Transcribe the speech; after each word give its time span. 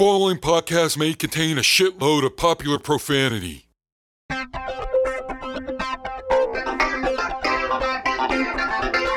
following 0.00 0.38
podcast 0.38 0.96
may 0.96 1.12
contain 1.12 1.58
a 1.58 1.60
shitload 1.60 2.24
of 2.24 2.34
popular 2.34 2.78
profanity. 2.78 3.66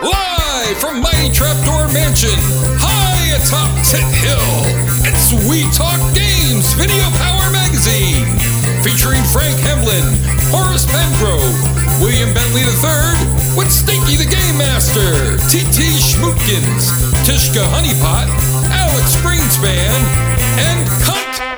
Live 0.04 0.76
from 0.84 1.00
Mighty 1.00 1.32
Trapdoor 1.32 1.88
Mansion, 1.96 2.36
high 2.84 3.32
atop 3.32 3.72
Tit 3.88 4.04
Hill, 4.28 4.44
it's 5.08 5.32
We 5.48 5.64
Talk 5.72 6.04
Games 6.12 6.74
Video 6.76 7.08
Power 7.16 7.48
Magazine, 7.56 8.28
featuring 8.84 9.24
Frank 9.32 9.56
Hemlin, 9.64 10.04
Horace 10.52 10.84
Pengrove, 10.84 11.56
William 12.04 12.34
Bentley 12.34 12.60
III, 12.60 13.56
with 13.56 13.72
Stinky 13.72 14.18
the 14.18 14.28
Game 14.28 14.58
Master, 14.58 15.40
T.T. 15.48 15.80
Schmootkins, 15.96 16.92
Tishka 17.24 17.64
Honeypot, 17.72 18.53
Alex 19.04 19.18
Greenspan, 19.18 19.92
and 20.58 20.88
Cunt 21.04 21.53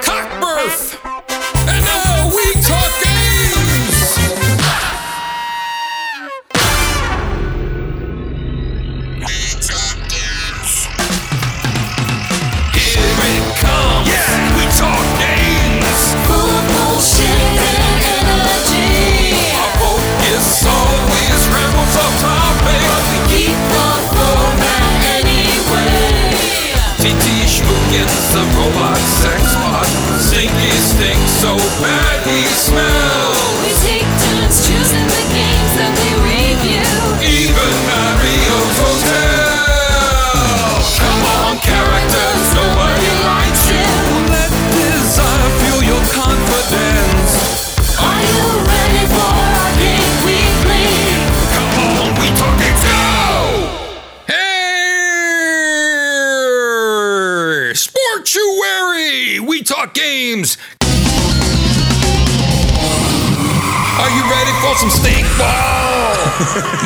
some 64.90 65.04
stink 65.04 65.26
ball? 65.38 66.16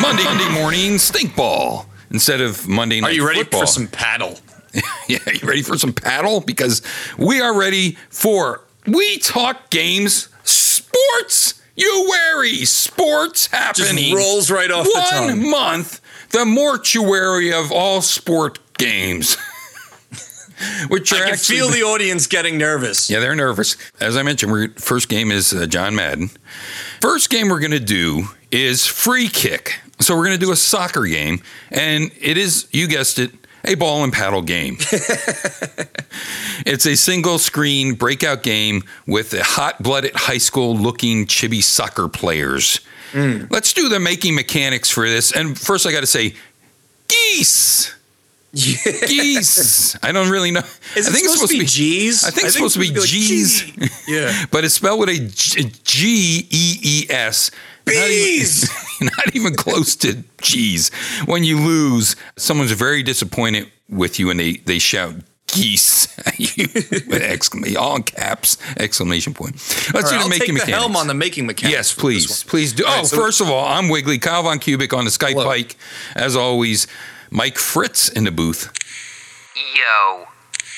Monday, 0.00 0.24
Monday 0.24 0.48
morning 0.54 0.98
stink 0.98 1.36
ball 1.36 1.86
instead 2.10 2.40
of 2.40 2.66
Monday 2.66 3.00
night 3.00 3.10
Are 3.10 3.12
you 3.12 3.26
ready 3.26 3.40
football. 3.42 3.60
for 3.60 3.66
some 3.66 3.88
paddle? 3.88 4.38
Yeah, 5.08 5.18
you 5.26 5.48
ready 5.48 5.62
for 5.62 5.76
some 5.76 5.92
paddle? 5.92 6.40
Because 6.40 6.80
we 7.18 7.40
are 7.40 7.52
ready 7.58 7.96
for 8.08 8.62
We 8.86 9.18
Talk 9.18 9.68
Games 9.70 10.28
Sports. 10.44 11.60
You 11.74 12.06
wary 12.08 12.64
sports 12.64 13.48
happening. 13.48 14.14
rolls 14.14 14.48
right 14.48 14.70
off 14.70 14.84
the 14.84 15.26
One 15.26 15.50
month, 15.50 16.00
the 16.30 16.46
mortuary 16.46 17.52
of 17.52 17.72
all 17.72 18.00
sport 18.00 18.60
games. 18.78 19.36
Which 20.88 21.12
I 21.12 21.18
can 21.18 21.28
actually 21.30 21.56
feel 21.56 21.68
the 21.70 21.82
audience 21.82 22.28
getting 22.28 22.56
nervous. 22.56 23.10
yeah, 23.10 23.18
they're 23.18 23.34
nervous. 23.34 23.76
As 23.98 24.16
I 24.16 24.22
mentioned, 24.22 24.52
we're, 24.52 24.68
first 24.74 25.08
game 25.08 25.32
is 25.32 25.52
uh, 25.52 25.66
John 25.66 25.96
Madden. 25.96 26.30
First 27.00 27.30
game 27.30 27.48
we're 27.48 27.60
going 27.60 27.70
to 27.70 27.80
do 27.80 28.24
is 28.50 28.86
free 28.86 29.28
kick. 29.28 29.80
So 30.00 30.16
we're 30.16 30.24
going 30.24 30.38
to 30.38 30.44
do 30.44 30.52
a 30.52 30.56
soccer 30.56 31.04
game, 31.04 31.42
and 31.70 32.10
it 32.20 32.36
is, 32.38 32.68
you 32.72 32.88
guessed 32.88 33.18
it, 33.18 33.32
a 33.64 33.74
ball 33.74 34.04
and 34.04 34.12
paddle 34.12 34.42
game. 34.42 34.76
it's 36.66 36.86
a 36.86 36.96
single 36.96 37.38
screen 37.38 37.94
breakout 37.94 38.42
game 38.42 38.82
with 39.06 39.30
the 39.30 39.42
hot 39.42 39.82
blooded 39.82 40.12
high 40.14 40.38
school 40.38 40.74
looking 40.74 41.26
chibi 41.26 41.62
soccer 41.62 42.08
players. 42.08 42.80
Hmm. 43.12 43.44
Let's 43.50 43.72
do 43.72 43.88
the 43.88 44.00
making 44.00 44.34
mechanics 44.34 44.90
for 44.90 45.08
this. 45.08 45.32
And 45.32 45.58
first, 45.58 45.86
I 45.86 45.92
got 45.92 46.00
to 46.00 46.06
say, 46.06 46.34
geese. 47.08 47.94
Geese. 48.54 49.96
I 50.02 50.12
don't 50.12 50.30
really 50.30 50.50
know. 50.50 50.62
Is 50.96 51.08
I 51.08 51.12
it 51.12 51.16
supposed, 51.18 51.52
to 51.52 51.58
be 51.58 51.64
G's? 51.64 52.24
I 52.24 52.30
think 52.30 52.46
it's 52.46 52.54
supposed 52.54 52.74
to 52.74 52.80
be 52.80 52.92
G's. 52.92 54.08
Yeah. 54.08 54.46
but 54.50 54.64
it's 54.64 54.74
spelled 54.74 55.00
with 55.00 55.08
a 55.08 55.18
G- 55.18 56.46
E 56.50 56.78
E 56.82 57.06
S. 57.10 57.50
Not 57.86 57.94
even- 57.94 58.08
Bees. 58.08 58.70
Not 59.00 59.34
even 59.36 59.54
close 59.54 59.96
to 59.96 60.24
G's. 60.42 60.90
When 61.26 61.44
you 61.44 61.58
lose, 61.58 62.16
someone's 62.36 62.72
very 62.72 63.02
disappointed 63.02 63.70
with 63.88 64.18
you 64.18 64.30
and 64.30 64.38
they, 64.38 64.54
they 64.58 64.78
shout 64.78 65.14
geese 65.46 66.06
you 66.38 66.68
with 67.08 67.12
exclamation, 67.22 67.76
all 67.76 68.00
caps, 68.00 68.56
exclamation 68.76 69.34
point. 69.34 69.54
Let's 69.92 69.94
All 69.94 70.02
do 70.02 70.08
the 70.10 70.22
I'll 70.22 70.28
making 70.28 70.56
take 70.56 70.66
the 70.66 70.72
helm 70.72 70.96
on 70.96 71.06
the 71.06 71.14
making 71.14 71.46
mechanics. 71.46 71.72
Yes, 71.72 71.94
please. 71.94 72.44
Please 72.44 72.72
do. 72.72 72.84
All 72.84 72.92
oh, 72.92 72.96
right, 72.98 73.06
so- 73.06 73.16
first 73.16 73.40
of 73.40 73.50
all, 73.50 73.64
I'm 73.66 73.88
Wiggly, 73.88 74.18
Kyle 74.18 74.42
Von 74.42 74.58
Cubic 74.58 74.92
on 74.92 75.04
the 75.04 75.10
Skype. 75.10 75.42
Pike. 75.42 75.76
As 76.14 76.36
always, 76.36 76.86
Mike 77.30 77.58
Fritz 77.58 78.08
in 78.08 78.24
the 78.24 78.30
booth. 78.30 78.72
Yo. 79.56 80.26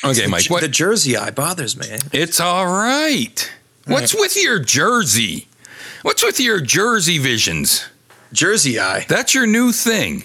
Okay, 0.05 0.27
Mike. 0.27 0.47
What? 0.51 0.61
The 0.63 0.69
Jersey 0.69 1.17
eye 1.17 1.31
bothers 1.31 1.77
me. 1.77 1.87
It's 2.13 2.41
all 2.41 2.67
right. 2.67 3.51
What's 3.87 4.15
with 4.15 4.37
your 4.37 4.59
jersey? 4.59 5.49
What's 6.03 6.23
with 6.23 6.41
your 6.41 6.61
jersey 6.61 7.19
visions? 7.19 7.89
Jersey 8.33 8.79
eye. 8.81 9.07
That's 9.09 9.35
your 9.35 9.47
new 9.47 9.73
thing. 9.73 10.25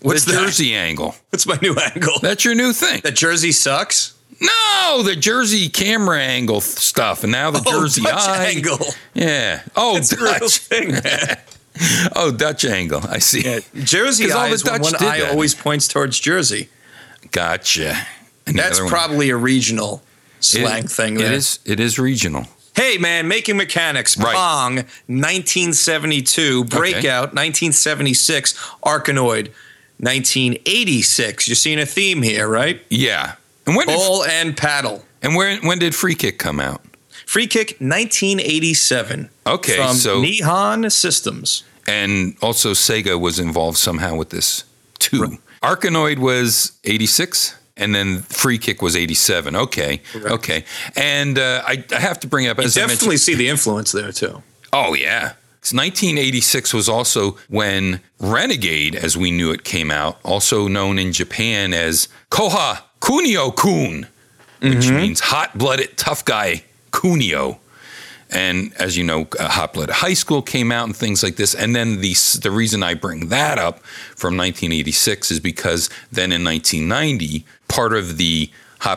What's 0.00 0.24
the 0.24 0.32
that? 0.32 0.40
jersey 0.46 0.74
angle. 0.74 1.14
That's 1.30 1.46
my 1.46 1.58
new 1.62 1.74
angle. 1.76 2.14
That's 2.20 2.44
your 2.44 2.54
new 2.54 2.72
thing. 2.72 3.00
The 3.04 3.12
Jersey 3.12 3.52
sucks. 3.52 4.14
No, 4.40 5.02
the 5.04 5.14
jersey 5.14 5.68
camera 5.68 6.18
angle 6.20 6.60
stuff, 6.60 7.22
and 7.22 7.30
now 7.30 7.52
the 7.52 7.62
Oh, 7.64 7.80
jersey 7.82 8.02
Dutch 8.02 8.28
eye. 8.28 8.46
angle. 8.46 8.78
Yeah. 9.14 9.62
Oh, 9.76 9.96
It's 9.96 10.12
a 10.12 10.16
real 10.16 10.48
thing, 10.48 10.92
man. 10.92 11.38
Oh, 12.14 12.30
Dutch 12.30 12.64
angle. 12.64 13.00
I 13.08 13.18
see. 13.18 13.42
Yeah, 13.42 13.60
Jersey 13.84 14.24
'Cause 14.26 14.32
all 14.34 14.48
the 14.48 14.54
is 14.54 14.64
when 14.64 14.80
Dutch 14.82 14.92
one 15.00 15.08
eye 15.08 15.20
that. 15.20 15.30
always 15.30 15.54
points 15.54 15.88
towards 15.88 16.18
Jersey. 16.20 16.68
Gotcha. 17.30 18.06
And 18.46 18.58
That's 18.58 18.78
probably 18.80 19.30
a 19.30 19.36
regional 19.36 20.02
It- 20.38 20.44
slang 20.44 20.86
thing. 20.88 21.16
It 21.16 21.22
there. 21.22 21.32
is. 21.32 21.58
It 21.64 21.80
is 21.80 21.98
regional. 21.98 22.46
Hey 22.74 22.96
man, 22.98 23.28
making 23.28 23.56
mechanics. 23.56 24.16
Right. 24.16 24.34
Pong, 24.34 24.74
1972. 25.06 26.64
Breakout, 26.64 27.34
1976. 27.34 28.54
Arkanoid, 28.84 29.48
1986. 29.98 31.48
You're 31.48 31.54
seeing 31.54 31.78
a 31.78 31.86
theme 31.86 32.22
here, 32.22 32.48
right? 32.48 32.82
Yeah. 32.90 33.34
And 33.66 33.76
when 33.76 33.86
did, 33.86 33.96
Ball 33.96 34.24
and 34.24 34.56
paddle. 34.56 35.04
and 35.22 35.36
when 35.36 35.64
when 35.66 35.78
did 35.78 35.94
Free 35.94 36.14
Kick 36.14 36.38
come 36.38 36.60
out? 36.60 36.82
Free 37.32 37.46
kick, 37.46 37.78
1987. 37.80 39.30
Okay, 39.46 39.76
From 39.78 39.96
so 39.96 40.20
Nihon 40.22 40.92
Systems. 40.92 41.64
and 41.88 42.36
also 42.42 42.72
Sega 42.72 43.18
was 43.18 43.38
involved 43.38 43.78
somehow 43.78 44.16
with 44.16 44.28
this 44.28 44.64
too. 44.98 45.38
Arkanoid 45.62 46.18
was 46.18 46.72
86 46.84 47.56
and 47.78 47.94
then 47.94 48.20
Free 48.20 48.58
Kick 48.58 48.82
was 48.82 48.94
87. 48.94 49.56
Okay. 49.56 50.02
Okay. 50.14 50.66
And 50.94 51.38
uh, 51.38 51.62
I, 51.66 51.82
I 51.96 52.00
have 52.00 52.20
to 52.20 52.26
bring 52.26 52.48
up 52.48 52.58
You 52.58 52.64
as 52.64 52.74
definitely 52.74 53.16
see 53.16 53.34
the 53.34 53.48
influence 53.48 53.92
there 53.92 54.12
too. 54.12 54.42
Oh 54.70 54.92
yeah. 54.92 55.32
1986 55.72 56.74
was 56.74 56.86
also 56.86 57.38
when 57.48 58.02
Renegade, 58.20 58.94
as 58.94 59.16
we 59.16 59.30
knew 59.30 59.52
it, 59.52 59.64
came 59.64 59.90
out, 59.90 60.18
also 60.22 60.68
known 60.68 60.98
in 60.98 61.14
Japan 61.14 61.72
as 61.72 62.08
Koha 62.30 62.82
Kunio 63.00 63.56
Kun, 63.56 64.06
which 64.60 64.90
means 64.90 65.20
hot 65.20 65.56
blooded 65.56 65.96
tough 65.96 66.26
guy 66.26 66.64
Kunio. 66.92 67.58
And 68.30 68.72
as 68.78 68.96
you 68.96 69.04
know, 69.04 69.26
uh, 69.38 69.66
Blooded 69.66 69.94
High 69.96 70.14
School 70.14 70.40
came 70.40 70.72
out 70.72 70.86
and 70.86 70.96
things 70.96 71.22
like 71.22 71.36
this. 71.36 71.54
And 71.54 71.76
then 71.76 72.00
the 72.00 72.14
the 72.40 72.50
reason 72.50 72.82
I 72.82 72.94
bring 72.94 73.28
that 73.28 73.58
up 73.58 73.80
from 74.16 74.36
1986 74.36 75.32
is 75.32 75.40
because 75.40 75.90
then 76.10 76.32
in 76.32 76.42
1990, 76.42 77.44
part 77.68 77.92
of 77.92 78.16
the 78.16 78.50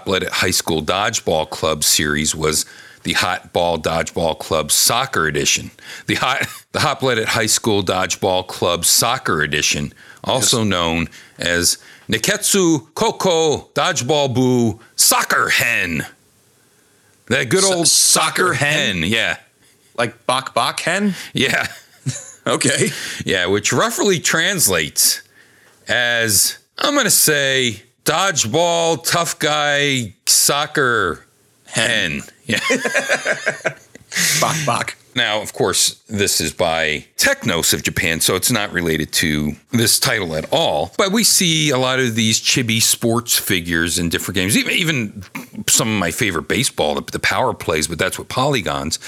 Blooded 0.06 0.30
High 0.30 0.52
School 0.52 0.82
Dodgeball 0.82 1.50
Club 1.50 1.84
series 1.84 2.34
was 2.34 2.66
the 3.04 3.14
Hot 3.14 3.54
Ball 3.54 3.78
Dodgeball 3.78 4.40
Club 4.40 4.72
Soccer 4.72 5.28
Edition. 5.28 5.70
The 6.08 6.16
Hot 6.16 6.48
the 6.72 6.98
Blooded 7.00 7.28
High 7.30 7.46
School 7.46 7.84
Dodgeball 7.84 8.48
Club 8.48 8.84
Soccer 8.84 9.42
Edition, 9.42 9.94
also 10.24 10.64
known 10.64 11.08
as 11.38 11.78
Niketsu 12.10 12.94
Koko 12.96 13.70
Dodgeball 13.74 14.34
Boo 14.34 14.80
Soccer 14.96 15.50
Hen. 15.50 16.06
That 17.28 17.50
good 17.50 17.64
old 17.64 17.88
soccer 17.88 18.54
hen? 18.54 19.04
yeah. 19.04 19.38
Like 19.98 20.26
Bok 20.26 20.54
Bok 20.54 20.80
Hen? 20.80 21.16
Yeah. 21.34 21.68
Okay. 22.48 22.90
Yeah, 23.26 23.48
which 23.48 23.74
roughly 23.74 24.20
translates 24.20 25.24
as 25.88 26.60
I'm 26.78 26.94
going 26.94 27.06
to 27.06 27.10
say 27.10 27.82
dodgeball, 28.04 29.04
tough 29.04 29.40
guy, 29.40 30.14
soccer 30.28 31.26
Hen. 31.66 32.22
Yeah. 32.46 32.60
Bok 34.40 34.56
bok. 34.66 34.96
Now, 35.16 35.42
of 35.42 35.54
course, 35.54 35.96
this 36.10 36.42
is 36.42 36.52
by 36.52 37.06
Technos 37.16 37.74
of 37.74 37.84
Japan, 37.84 38.20
so 38.20 38.36
it's 38.36 38.52
not 38.52 38.74
related 38.74 39.14
to 39.14 39.54
this 39.72 39.98
title 39.98 40.36
at 40.36 40.52
all. 40.52 40.92
But 40.98 41.14
we 41.14 41.24
see 41.24 41.70
a 41.70 41.78
lot 41.78 42.00
of 42.00 42.16
these 42.16 42.42
chibi 42.42 42.82
sports 42.82 43.40
figures 43.40 43.98
in 43.98 44.10
different 44.10 44.36
games, 44.36 44.58
even, 44.58 44.74
even 44.74 45.24
some 45.68 45.88
of 45.88 45.98
my 45.98 46.12
favorite 46.12 46.50
baseball, 46.50 46.96
the, 46.96 47.12
the 47.12 47.20
power 47.20 47.54
plays, 47.54 47.88
but 47.88 47.98
that's 47.98 48.20
with 48.20 48.28
polygons. 48.28 49.00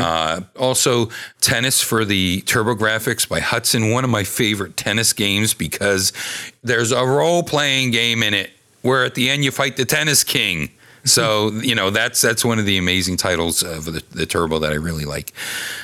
Uh, 0.00 0.40
also, 0.58 1.10
tennis 1.42 1.82
for 1.82 2.06
the 2.06 2.40
TurboGrafx 2.42 3.28
by 3.28 3.40
Hudson, 3.40 3.90
one 3.90 4.02
of 4.02 4.10
my 4.10 4.24
favorite 4.24 4.78
tennis 4.78 5.12
games 5.12 5.52
because 5.52 6.14
there's 6.62 6.90
a 6.90 7.04
role 7.04 7.42
playing 7.42 7.90
game 7.90 8.22
in 8.22 8.32
it 8.32 8.50
where 8.80 9.04
at 9.04 9.14
the 9.14 9.28
end 9.28 9.44
you 9.44 9.50
fight 9.50 9.76
the 9.76 9.84
tennis 9.84 10.24
king. 10.24 10.70
So 11.04 11.50
you 11.50 11.74
know 11.74 11.90
that's 11.90 12.20
that's 12.20 12.44
one 12.44 12.58
of 12.58 12.66
the 12.66 12.78
amazing 12.78 13.16
titles 13.16 13.62
of 13.62 13.86
the, 13.86 14.02
the 14.10 14.26
Turbo 14.26 14.58
that 14.58 14.72
I 14.72 14.76
really 14.76 15.04
like. 15.04 15.32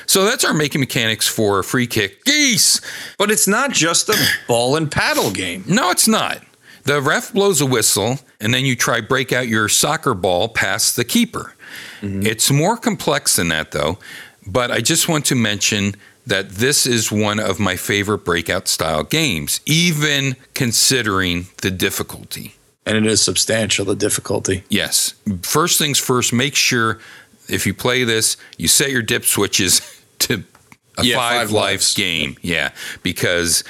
So 0.05 0.25
that's 0.25 0.45
our 0.45 0.53
making 0.53 0.81
mechanics 0.81 1.27
for 1.27 1.63
free 1.63 1.87
kick 1.87 2.23
geese. 2.25 2.81
But 3.17 3.31
it's 3.31 3.47
not 3.47 3.71
just 3.71 4.09
a 4.09 4.17
ball 4.47 4.75
and 4.75 4.91
paddle 4.91 5.31
game. 5.31 5.63
No, 5.67 5.89
it's 5.89 6.07
not. 6.07 6.41
The 6.83 7.01
ref 7.01 7.33
blows 7.33 7.59
a 7.59 7.65
whistle, 7.65 8.19
and 8.39 8.53
then 8.53 8.65
you 8.65 8.75
try 8.75 9.01
break 9.01 9.33
out 9.33 9.49
your 9.49 9.67
soccer 9.67 10.13
ball 10.13 10.47
past 10.47 10.95
the 10.95 11.03
keeper. 11.03 11.53
Mm-hmm. 12.01 12.25
It's 12.25 12.49
more 12.49 12.77
complex 12.77 13.35
than 13.35 13.49
that, 13.49 13.71
though. 13.71 13.97
But 14.45 14.71
I 14.71 14.79
just 14.79 15.09
want 15.09 15.25
to 15.25 15.35
mention 15.35 15.95
that 16.25 16.49
this 16.49 16.85
is 16.85 17.11
one 17.11 17.39
of 17.39 17.59
my 17.59 17.75
favorite 17.75 18.19
breakout 18.19 18.67
style 18.67 19.03
games, 19.03 19.59
even 19.65 20.35
considering 20.53 21.47
the 21.61 21.71
difficulty. 21.71 22.53
And 22.87 22.95
it 22.97 23.05
is 23.05 23.21
substantial, 23.21 23.83
the 23.85 23.95
difficulty. 23.95 24.63
Yes. 24.69 25.13
First 25.43 25.77
things 25.77 25.99
first, 25.99 26.31
make 26.31 26.55
sure 26.55 26.99
if 27.49 27.65
you 27.67 27.73
play 27.73 28.03
this, 28.05 28.37
you 28.57 28.67
set 28.69 28.91
your 28.91 29.01
dip 29.01 29.25
switches 29.25 29.81
to 30.19 30.43
a 30.97 31.03
Yeah, 31.03 31.17
five, 31.17 31.37
five 31.41 31.51
life 31.51 31.71
lives. 31.73 31.93
game. 31.93 32.37
Yeah, 32.41 32.71
because 33.03 33.63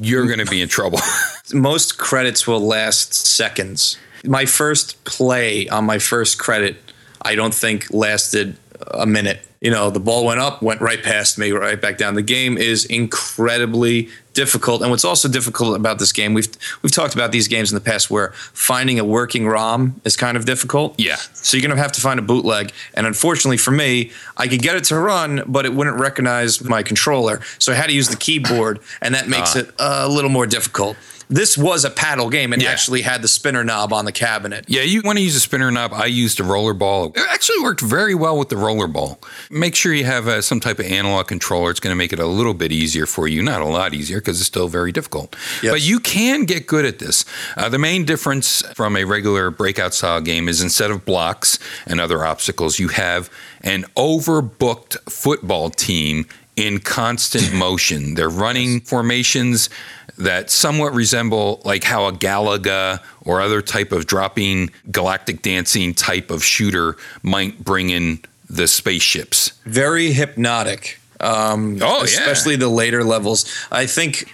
you're 0.00 0.26
going 0.26 0.40
to 0.40 0.50
be 0.50 0.60
in 0.60 0.68
trouble. 0.68 0.98
Most 1.54 1.96
credits 1.98 2.46
will 2.46 2.60
last 2.60 3.14
seconds. 3.14 3.96
My 4.24 4.44
first 4.46 5.02
play 5.04 5.68
on 5.68 5.84
my 5.84 5.98
first 5.98 6.38
credit, 6.38 6.76
I 7.22 7.34
don't 7.36 7.54
think 7.54 7.86
lasted 7.92 8.56
a 8.94 9.06
minute. 9.06 9.40
You 9.60 9.70
know, 9.70 9.90
the 9.90 10.00
ball 10.00 10.24
went 10.24 10.40
up, 10.40 10.62
went 10.62 10.80
right 10.80 11.02
past 11.02 11.38
me, 11.38 11.50
right 11.50 11.78
back 11.78 11.98
down. 11.98 12.14
The 12.14 12.22
game 12.22 12.56
is 12.56 12.86
incredibly 12.86 14.08
difficult. 14.32 14.80
And 14.80 14.90
what's 14.90 15.04
also 15.04 15.28
difficult 15.28 15.76
about 15.76 15.98
this 15.98 16.12
game, 16.12 16.32
we've 16.32 16.48
we've 16.82 16.92
talked 16.92 17.12
about 17.14 17.30
these 17.30 17.46
games 17.46 17.70
in 17.70 17.74
the 17.74 17.82
past 17.82 18.10
where 18.10 18.32
finding 18.54 18.98
a 18.98 19.04
working 19.04 19.46
ROM 19.46 20.00
is 20.04 20.16
kind 20.16 20.36
of 20.36 20.46
difficult. 20.46 20.98
Yeah. 20.98 21.16
So 21.34 21.56
you're 21.56 21.68
gonna 21.68 21.80
have 21.80 21.92
to 21.92 22.00
find 22.00 22.18
a 22.18 22.22
bootleg. 22.22 22.72
And 22.94 23.06
unfortunately 23.06 23.58
for 23.58 23.70
me, 23.70 24.12
I 24.38 24.48
could 24.48 24.62
get 24.62 24.76
it 24.76 24.84
to 24.84 24.96
run, 24.96 25.42
but 25.46 25.66
it 25.66 25.74
wouldn't 25.74 25.98
recognize 25.98 26.64
my 26.64 26.82
controller. 26.82 27.40
So 27.58 27.72
I 27.72 27.74
had 27.74 27.88
to 27.88 27.94
use 27.94 28.08
the 28.08 28.16
keyboard, 28.16 28.80
and 29.02 29.14
that 29.14 29.28
makes 29.28 29.56
ah. 29.56 29.60
it 29.60 29.74
a 29.78 30.08
little 30.08 30.30
more 30.30 30.46
difficult. 30.46 30.96
This 31.32 31.56
was 31.56 31.84
a 31.84 31.90
paddle 31.90 32.28
game 32.28 32.52
and 32.52 32.60
Yeah. 32.60 32.70
actually 32.70 33.02
had 33.02 33.22
the 33.22 33.28
spinner 33.28 33.62
knob 33.62 33.92
on 33.92 34.04
the 34.04 34.10
cabinet. 34.12 34.64
Yeah, 34.66 34.82
you 34.82 35.00
want 35.02 35.16
to 35.18 35.22
use 35.24 35.36
a 35.36 35.40
spinner 35.40 35.70
knob. 35.70 35.92
I 35.94 36.06
used 36.06 36.40
a 36.40 36.44
roller 36.44 36.74
ball. 36.74 37.12
It 37.14 37.22
actually 37.30 37.60
worked 37.60 37.80
very 37.80 38.16
well 38.16 38.36
with 38.36 38.48
the 38.48 38.56
roller 38.56 38.88
ball. 38.88 39.20
Make 39.48 39.76
sure 39.76 39.94
you 39.94 40.04
have 40.04 40.26
uh, 40.26 40.42
some 40.42 40.58
type 40.58 40.80
of 40.80 40.86
analog 40.86 41.28
controller. 41.28 41.70
It's 41.70 41.78
going 41.78 41.92
to 41.92 41.96
make 41.96 42.12
it 42.12 42.18
a 42.18 42.26
little 42.26 42.52
bit 42.52 42.72
easier 42.72 43.06
for 43.06 43.28
you. 43.28 43.42
Not 43.44 43.60
a 43.60 43.64
lot 43.66 43.94
easier 43.94 44.18
because 44.18 44.40
it's 44.40 44.48
still 44.48 44.66
very 44.68 44.90
difficult. 44.90 45.36
Yes. 45.62 45.72
But 45.72 45.82
you 45.82 46.00
can 46.00 46.46
get 46.46 46.66
good 46.66 46.84
at 46.84 46.98
this. 46.98 47.24
Uh, 47.56 47.68
the 47.68 47.78
main 47.78 48.04
difference 48.04 48.62
from 48.74 48.96
a 48.96 49.04
regular 49.04 49.50
breakout 49.52 49.94
style 49.94 50.20
game 50.20 50.48
is 50.48 50.60
instead 50.60 50.90
of 50.90 51.04
blocks 51.04 51.60
and 51.86 52.00
other 52.00 52.24
obstacles, 52.24 52.80
you 52.80 52.88
have 52.88 53.30
an 53.60 53.84
overbooked 53.96 54.96
football 55.10 55.70
team 55.70 56.26
in 56.56 56.78
constant 56.78 57.52
motion. 57.66 58.14
They're 58.14 58.28
running 58.28 58.80
formations 58.80 59.70
that 60.20 60.50
somewhat 60.50 60.92
resemble 60.94 61.60
like 61.64 61.84
how 61.84 62.06
a 62.06 62.12
Galaga 62.12 63.00
or 63.24 63.40
other 63.40 63.62
type 63.62 63.92
of 63.92 64.06
dropping 64.06 64.70
galactic 64.90 65.42
dancing 65.42 65.94
type 65.94 66.30
of 66.30 66.44
shooter 66.44 66.96
might 67.22 67.64
bring 67.64 67.90
in 67.90 68.20
the 68.48 68.66
spaceships. 68.68 69.52
Very 69.64 70.12
hypnotic. 70.12 70.98
Um, 71.20 71.78
Oh, 71.82 71.98
yeah. 71.98 72.04
especially 72.04 72.56
the 72.56 72.68
later 72.68 73.04
levels. 73.04 73.44
I 73.70 73.86
think 73.86 74.32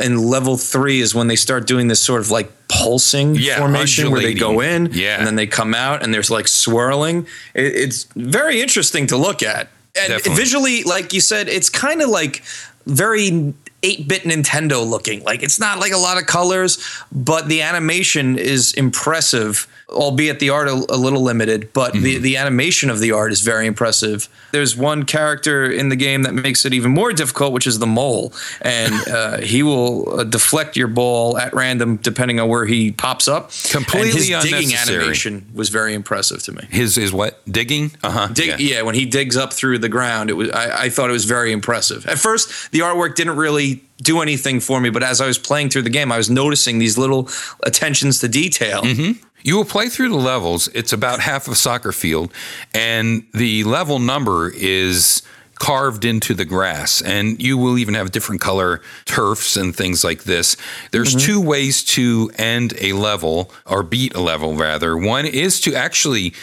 in 0.00 0.18
level 0.18 0.56
three 0.56 1.00
is 1.00 1.14
when 1.14 1.26
they 1.26 1.36
start 1.36 1.66
doing 1.66 1.88
this 1.88 2.00
sort 2.00 2.20
of 2.20 2.30
like 2.30 2.50
pulsing 2.68 3.34
Yeah, 3.34 3.58
formation 3.58 4.10
where 4.10 4.20
they 4.20 4.34
go 4.34 4.60
in. 4.60 4.90
Yeah. 4.92 5.16
and 5.18 5.26
then 5.26 5.36
they 5.36 5.46
come 5.46 5.74
out 5.74 6.02
and 6.02 6.12
there's 6.12 6.30
like 6.30 6.48
swirling. 6.48 7.26
It, 7.54 7.74
it's 7.74 8.04
very 8.14 8.60
interesting 8.60 9.06
to 9.08 9.16
look 9.16 9.42
at. 9.42 9.68
And 9.98 10.08
Definitely. 10.10 10.34
visually, 10.34 10.82
like 10.84 11.12
you 11.14 11.20
said, 11.22 11.48
it's 11.48 11.70
kind 11.70 12.02
of 12.02 12.10
like 12.10 12.42
very 12.84 13.54
8-bit 13.86 14.22
Nintendo 14.22 14.86
looking. 14.88 15.22
Like 15.24 15.42
it's 15.42 15.60
not 15.60 15.78
like 15.78 15.92
a 15.92 15.98
lot 15.98 16.18
of 16.18 16.26
colors, 16.26 16.78
but 17.12 17.48
the 17.48 17.62
animation 17.62 18.38
is 18.38 18.72
impressive, 18.74 19.66
albeit 19.88 20.40
the 20.40 20.50
art 20.50 20.68
a, 20.68 20.72
a 20.72 20.98
little 21.06 21.22
limited, 21.22 21.72
but 21.72 21.86
Mm-hmm. 21.86 22.02
the, 22.04 22.18
the 22.18 22.36
animation 22.36 22.90
of 22.90 22.98
the 22.98 23.12
art 23.12 23.30
is 23.32 23.40
very 23.40 23.66
impressive. 23.66 24.28
There's 24.52 24.76
one 24.76 25.04
character 25.04 25.70
in 25.70 25.88
the 25.88 25.96
game 25.96 26.24
that 26.24 26.34
makes 26.34 26.64
it 26.64 26.74
even 26.74 26.90
more 26.90 27.12
difficult, 27.12 27.52
which 27.52 27.66
is 27.66 27.78
the 27.78 27.86
mole. 27.86 28.32
And 28.60 28.94
uh, 29.08 29.38
he 29.38 29.62
will 29.62 30.20
uh, 30.20 30.24
deflect 30.24 30.76
your 30.76 30.88
ball 30.88 31.38
at 31.38 31.54
random 31.54 31.96
depending 31.96 32.40
on 32.40 32.48
where 32.48 32.66
he 32.66 32.90
pops 32.92 33.28
up. 33.28 33.50
Completely 33.70 34.32
and 34.32 34.42
his 34.42 34.50
digging 34.50 34.74
animation 34.74 35.46
was 35.54 35.68
very 35.68 35.94
impressive 35.94 36.42
to 36.44 36.52
me. 36.52 36.64
His 36.70 36.98
is 36.98 37.12
what? 37.12 37.40
Digging? 37.50 37.92
Uh-huh. 38.02 38.26
Dig, 38.32 38.58
yeah. 38.60 38.82
when 38.82 38.94
he 38.96 39.06
digs 39.06 39.36
up 39.36 39.52
through 39.52 39.78
the 39.78 39.88
ground, 39.88 40.28
it 40.30 40.34
was 40.34 40.50
I, 40.50 40.84
I 40.84 40.88
thought 40.90 41.08
it 41.08 41.12
was 41.12 41.24
very 41.24 41.52
impressive. 41.52 42.04
At 42.06 42.18
first, 42.18 42.72
the 42.72 42.80
artwork 42.80 43.14
didn't 43.14 43.36
really 43.36 43.75
do 43.98 44.20
anything 44.20 44.60
for 44.60 44.80
me, 44.80 44.90
but 44.90 45.02
as 45.02 45.20
I 45.20 45.26
was 45.26 45.38
playing 45.38 45.70
through 45.70 45.82
the 45.82 45.90
game, 45.90 46.12
I 46.12 46.16
was 46.16 46.30
noticing 46.30 46.78
these 46.78 46.98
little 46.98 47.28
attentions 47.62 48.20
to 48.20 48.28
detail. 48.28 48.82
Mm-hmm. 48.82 49.22
You 49.42 49.56
will 49.56 49.64
play 49.64 49.88
through 49.88 50.08
the 50.08 50.16
levels. 50.16 50.68
It's 50.74 50.92
about 50.92 51.20
half 51.20 51.46
a 51.48 51.54
soccer 51.54 51.92
field, 51.92 52.32
and 52.74 53.24
the 53.32 53.64
level 53.64 53.98
number 53.98 54.50
is 54.50 55.22
carved 55.58 56.04
into 56.04 56.34
the 56.34 56.44
grass. 56.44 57.00
And 57.00 57.42
you 57.42 57.56
will 57.58 57.78
even 57.78 57.94
have 57.94 58.12
different 58.12 58.40
color 58.40 58.82
turfs 59.04 59.56
and 59.56 59.74
things 59.74 60.04
like 60.04 60.24
this. 60.24 60.56
There's 60.90 61.14
mm-hmm. 61.14 61.26
two 61.26 61.40
ways 61.40 61.82
to 61.84 62.30
end 62.36 62.74
a 62.80 62.92
level, 62.92 63.50
or 63.64 63.82
beat 63.82 64.14
a 64.14 64.20
level, 64.20 64.54
rather. 64.54 64.96
One 64.96 65.26
is 65.26 65.60
to 65.62 65.74
actually 65.74 66.34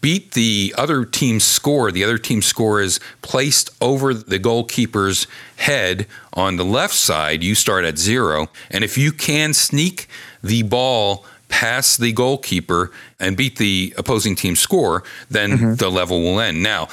beat 0.00 0.32
the 0.32 0.74
other 0.76 1.04
team's 1.04 1.44
score. 1.44 1.92
The 1.92 2.04
other 2.04 2.18
team's 2.18 2.46
score 2.46 2.80
is 2.80 2.98
placed 3.22 3.70
over 3.80 4.14
the 4.14 4.38
goalkeeper's 4.38 5.26
head 5.56 6.06
on 6.32 6.56
the 6.56 6.64
left 6.64 6.94
side. 6.94 7.42
You 7.42 7.54
start 7.54 7.84
at 7.84 7.98
zero. 7.98 8.48
And 8.70 8.84
if 8.84 8.98
you 8.98 9.12
can 9.12 9.54
sneak 9.54 10.08
the 10.42 10.62
ball 10.62 11.24
past 11.48 12.00
the 12.00 12.12
goalkeeper 12.12 12.90
and 13.20 13.36
beat 13.36 13.56
the 13.56 13.94
opposing 13.96 14.34
team's 14.34 14.58
score, 14.58 15.04
then 15.30 15.52
mm-hmm. 15.52 15.74
the 15.74 15.90
level 15.90 16.20
will 16.20 16.40
end. 16.40 16.62
Now, 16.62 16.88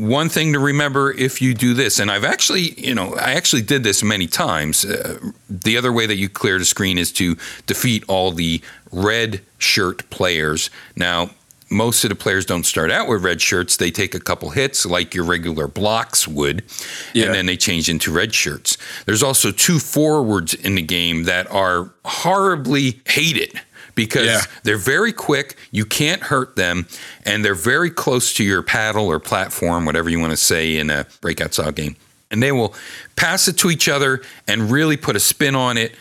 one 0.00 0.28
thing 0.28 0.52
to 0.54 0.58
remember 0.58 1.12
if 1.12 1.42
you 1.42 1.52
do 1.54 1.74
this, 1.74 1.98
and 1.98 2.10
I've 2.10 2.24
actually, 2.24 2.72
you 2.80 2.94
know, 2.94 3.14
I 3.14 3.32
actually 3.32 3.62
did 3.62 3.84
this 3.84 4.02
many 4.02 4.26
times. 4.26 4.84
Uh, 4.84 5.18
the 5.48 5.76
other 5.76 5.92
way 5.92 6.06
that 6.06 6.16
you 6.16 6.28
clear 6.28 6.58
the 6.58 6.64
screen 6.64 6.96
is 6.98 7.12
to 7.12 7.36
defeat 7.66 8.04
all 8.08 8.32
the 8.32 8.62
red 8.90 9.42
shirt 9.58 10.08
players. 10.10 10.70
Now, 10.96 11.30
most 11.72 12.02
of 12.02 12.08
the 12.10 12.16
players 12.16 12.44
don't 12.44 12.64
start 12.66 12.90
out 12.90 13.08
with 13.08 13.22
red 13.22 13.40
shirts. 13.40 13.76
They 13.76 13.90
take 13.92 14.14
a 14.14 14.18
couple 14.20 14.50
hits 14.50 14.84
like 14.84 15.14
your 15.14 15.24
regular 15.24 15.68
blocks 15.68 16.26
would, 16.26 16.64
Yeah. 17.12 17.26
and 17.26 17.34
then 17.34 17.46
they 17.46 17.56
change 17.56 17.88
into 17.88 18.10
red 18.10 18.34
shirts. 18.34 18.76
There's 19.06 19.22
also 19.22 19.52
two 19.52 19.78
forwards 19.78 20.52
in 20.54 20.74
the 20.74 20.82
game 20.82 21.24
that 21.24 21.48
are 21.52 21.90
horribly 22.04 23.00
hated 23.06 23.60
because 24.04 24.26
Yeah. 24.26 24.42
they're 24.62 24.76
very 24.96 25.12
quick, 25.12 25.56
you 25.70 25.84
can't 25.84 26.22
hurt 26.22 26.56
them, 26.56 26.86
and 27.24 27.44
they're 27.44 27.54
very 27.54 27.90
close 27.90 28.32
to 28.34 28.44
your 28.44 28.62
paddle 28.62 29.06
or 29.06 29.18
platform, 29.20 29.84
whatever 29.84 30.08
you 30.08 30.18
want 30.18 30.32
to 30.32 30.36
say 30.36 30.76
in 30.78 30.90
a 30.90 31.06
breakout 31.20 31.52
style 31.54 31.72
game. 31.72 31.96
And 32.30 32.42
they 32.42 32.52
will 32.52 32.74
pass 33.16 33.48
it 33.48 33.58
to 33.58 33.70
each 33.70 33.88
other 33.88 34.22
and 34.46 34.70
really 34.70 34.96
put 34.96 35.16
a 35.16 35.20
spin 35.20 35.54
on 35.54 35.76
it. 35.76 35.92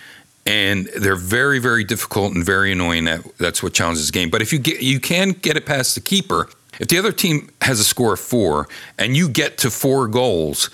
And 0.46 0.88
they're 0.96 1.16
very, 1.16 1.60
very 1.60 1.84
difficult 1.84 2.34
and 2.34 2.46
very 2.46 2.72
annoying. 2.72 3.06
That 3.06 3.22
that's 3.38 3.62
what 3.62 3.74
challenges 3.74 4.06
the 4.08 4.12
game. 4.14 4.30
But 4.30 4.42
if 4.42 4.54
you 4.54 4.60
get 4.60 4.82
you 4.82 5.00
can 5.00 5.32
get 5.32 5.58
it 5.58 5.66
past 5.66 5.96
the 5.96 6.02
keeper. 6.02 6.50
If 6.80 6.88
the 6.88 6.98
other 6.98 7.12
team 7.12 7.50
has 7.62 7.80
a 7.82 7.84
score 7.84 8.14
of 8.14 8.22
four 8.22 8.70
and 8.98 9.18
you 9.18 9.28
get 9.28 9.58
to 9.60 9.70
four 9.70 10.08
goals, 10.08 10.70